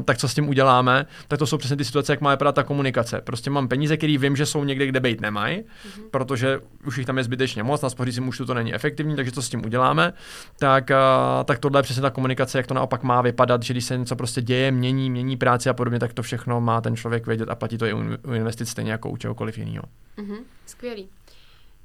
tak 0.06 0.18
co 0.18 0.28
s 0.28 0.34
tím 0.34 0.50
uděláme? 0.50 1.06
Tak 1.28 1.40
to 1.40 1.46
jsou 1.46 1.58
přesně 1.58 1.78
ty 1.78 1.86
situace, 1.86 2.14
jak 2.14 2.22
má 2.22 2.32
vypadat 2.32 2.56
ta 2.56 2.64
komunikace. 2.64 3.22
Prostě 3.22 3.50
mám 3.50 3.68
peníze, 3.68 3.98
které 3.98 4.18
vím, 4.18 4.36
že 4.36 4.46
jsou 4.46 4.64
někde, 4.64 4.86
kde 4.88 5.00
být 5.00 5.22
nemají, 5.22 5.60
mm-hmm. 5.60 6.10
protože 6.12 6.60
už 6.86 6.98
jich 6.98 7.06
tam 7.06 7.18
je 7.18 7.24
zbytečně 7.24 7.64
moc, 7.64 7.82
na 7.82 7.90
spořícím 7.90 8.28
účtu 8.28 8.46
to 8.46 8.54
není 8.54 8.74
efektivní, 8.74 9.16
takže 9.16 9.32
co 9.32 9.42
s 9.42 9.50
tím 9.50 9.66
uděláme? 9.66 10.14
Tak, 10.60 10.92
tak 11.46 11.60
tohle 11.60 11.80
je 11.80 11.84
přesně 11.84 12.02
ta 12.02 12.10
komunikace, 12.10 12.58
jak 12.58 12.68
to 12.68 12.74
naopak 12.80 13.04
má 13.04 13.22
vypadat, 13.22 13.64
že 13.64 13.74
když 13.74 13.86
se 13.86 13.98
něco 13.98 14.16
prostě 14.16 14.42
děje, 14.42 14.72
mění, 14.72 15.10
mění 15.10 15.38
práci 15.38 15.70
a 15.70 15.74
podobně, 15.74 16.00
tak 16.00 16.14
to 16.14 16.24
všechno 16.24 16.62
má 16.62 16.82
ten 16.82 16.96
člověk 16.96 17.28
vědět 17.28 17.50
a 17.50 17.56
platí 17.56 17.78
to 17.78 17.86
i 17.86 17.94
u 17.94 18.34
investic 18.34 18.70
stejně 18.70 18.92
jako 18.92 19.10
u 19.10 19.18
čehokoliv 19.18 19.58
jiného. 19.58 19.84
Mm-hmm. 20.18 20.40
Skvělý. 20.66 21.10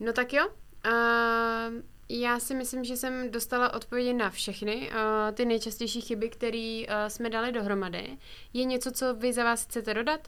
No 0.00 0.12
tak 0.12 0.32
jo. 0.32 0.46
Uh, 0.46 1.74
já 2.08 2.38
si 2.38 2.54
myslím, 2.54 2.84
že 2.84 2.96
jsem 2.96 3.30
dostala 3.30 3.74
odpovědi 3.74 4.12
na 4.12 4.30
všechny 4.30 4.90
uh, 4.90 5.34
ty 5.34 5.44
nejčastější 5.44 6.00
chyby, 6.00 6.28
které 6.28 6.82
uh, 6.88 6.94
jsme 7.08 7.30
dali 7.30 7.52
dohromady. 7.52 8.08
Je 8.52 8.64
něco, 8.64 8.90
co 8.92 9.14
vy 9.14 9.32
za 9.32 9.44
vás 9.44 9.64
chcete 9.64 9.94
dodat? 9.94 10.20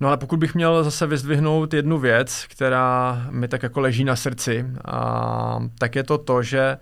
No 0.00 0.08
ale 0.08 0.16
pokud 0.16 0.38
bych 0.38 0.54
měl 0.54 0.84
zase 0.84 1.06
vyzdvihnout 1.06 1.74
jednu 1.74 1.98
věc, 1.98 2.46
která 2.48 3.26
mi 3.30 3.48
tak 3.48 3.62
jako 3.62 3.80
leží 3.80 4.04
na 4.04 4.16
srdci, 4.16 4.66
a, 4.84 5.58
tak 5.78 5.94
je 5.94 6.04
to 6.04 6.18
to, 6.18 6.42
že 6.42 6.78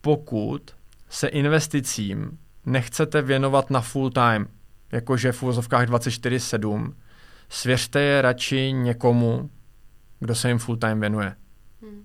pokud 0.00 0.79
se 1.10 1.28
investicím 1.28 2.38
nechcete 2.66 3.22
věnovat 3.22 3.70
na 3.70 3.80
full 3.80 4.10
time, 4.10 4.46
jakože 4.92 5.32
v 5.32 5.42
úvozovkách 5.42 5.88
24-7, 5.88 6.94
svěřte 7.48 8.00
je 8.00 8.22
radši 8.22 8.72
někomu, 8.72 9.50
kdo 10.20 10.34
se 10.34 10.48
jim 10.48 10.58
full 10.58 10.76
time 10.76 11.00
věnuje. 11.00 11.36
Hmm. 11.82 12.04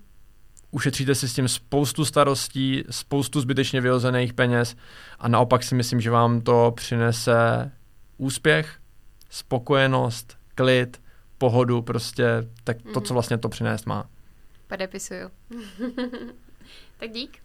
Ušetříte 0.70 1.14
si 1.14 1.28
s 1.28 1.34
tím 1.34 1.48
spoustu 1.48 2.04
starostí, 2.04 2.84
spoustu 2.90 3.40
zbytečně 3.40 3.80
vyhozených 3.80 4.32
peněz 4.32 4.76
a 5.18 5.28
naopak 5.28 5.62
si 5.62 5.74
myslím, 5.74 6.00
že 6.00 6.10
vám 6.10 6.40
to 6.40 6.72
přinese 6.76 7.70
úspěch, 8.16 8.78
spokojenost, 9.30 10.36
klid, 10.54 11.02
pohodu, 11.38 11.82
prostě 11.82 12.24
tak 12.64 12.76
to, 12.82 13.00
co 13.00 13.12
mhm. 13.12 13.14
vlastně 13.14 13.38
to 13.38 13.48
přinést 13.48 13.86
má. 13.86 14.10
Podepisuju. 14.68 15.30
tak 16.98 17.10
dík. 17.10 17.38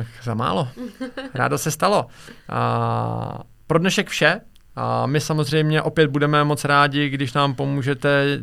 Tak 0.00 0.06
za 0.22 0.34
málo. 0.34 0.68
Rádo 1.34 1.58
se 1.58 1.70
stalo. 1.70 2.06
A 2.48 3.40
pro 3.66 3.78
dnešek 3.78 4.08
vše. 4.08 4.40
A 4.76 5.06
my 5.06 5.20
samozřejmě 5.20 5.82
opět 5.82 6.10
budeme 6.10 6.44
moc 6.44 6.64
rádi, 6.64 7.08
když 7.08 7.32
nám 7.32 7.54
pomůžete 7.54 8.38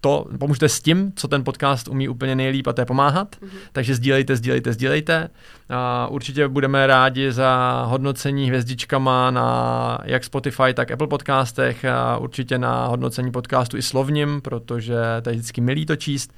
to, 0.00 0.26
pomůžete 0.38 0.68
s 0.68 0.80
tím, 0.80 1.12
co 1.16 1.28
ten 1.28 1.44
podcast 1.44 1.88
umí 1.88 2.08
úplně 2.08 2.34
nejlíp 2.34 2.66
a 2.66 2.72
to 2.72 2.80
je 2.80 2.84
pomáhat. 2.84 3.36
Mm-hmm. 3.36 3.48
Takže 3.72 3.94
sdílejte, 3.94 4.36
sdílejte, 4.36 4.72
sdílejte. 4.72 5.28
A 5.68 6.06
určitě 6.06 6.48
budeme 6.48 6.86
rádi 6.86 7.32
za 7.32 7.82
hodnocení 7.86 8.48
hvězdičkama 8.48 9.30
na 9.30 9.98
jak 10.04 10.24
Spotify, 10.24 10.74
tak 10.74 10.90
Apple 10.90 11.06
podcastech 11.06 11.84
a 11.84 12.16
určitě 12.16 12.58
na 12.58 12.86
hodnocení 12.86 13.30
podcastu 13.32 13.76
i 13.76 13.82
slovním, 13.82 14.40
protože 14.40 14.96
to 15.22 15.30
je 15.30 15.34
vždycky 15.34 15.60
milý 15.60 15.86
to 15.86 15.96
číst. 15.96 16.32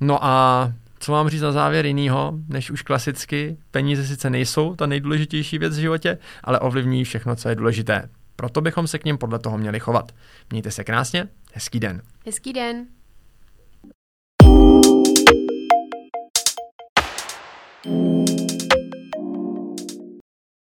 No 0.00 0.24
a 0.24 0.72
co 1.00 1.12
mám 1.12 1.28
říct 1.28 1.40
na 1.40 1.52
závěr 1.52 1.86
jinýho, 1.86 2.32
než 2.48 2.70
už 2.70 2.82
klasicky, 2.82 3.56
peníze 3.70 4.06
sice 4.06 4.30
nejsou 4.30 4.74
ta 4.74 4.86
nejdůležitější 4.86 5.58
věc 5.58 5.76
v 5.76 5.80
životě, 5.80 6.18
ale 6.44 6.58
ovlivní 6.58 7.04
všechno, 7.04 7.36
co 7.36 7.48
je 7.48 7.54
důležité. 7.54 8.08
Proto 8.36 8.60
bychom 8.60 8.86
se 8.86 8.98
k 8.98 9.04
ním 9.04 9.18
podle 9.18 9.38
toho 9.38 9.58
měli 9.58 9.80
chovat. 9.80 10.12
Mějte 10.50 10.70
se 10.70 10.84
krásně, 10.84 11.28
hezký 11.52 11.80
den. 11.80 12.02
Hezký 12.26 12.52
den. 12.52 12.86
thank 17.82 18.28
you 18.28 18.29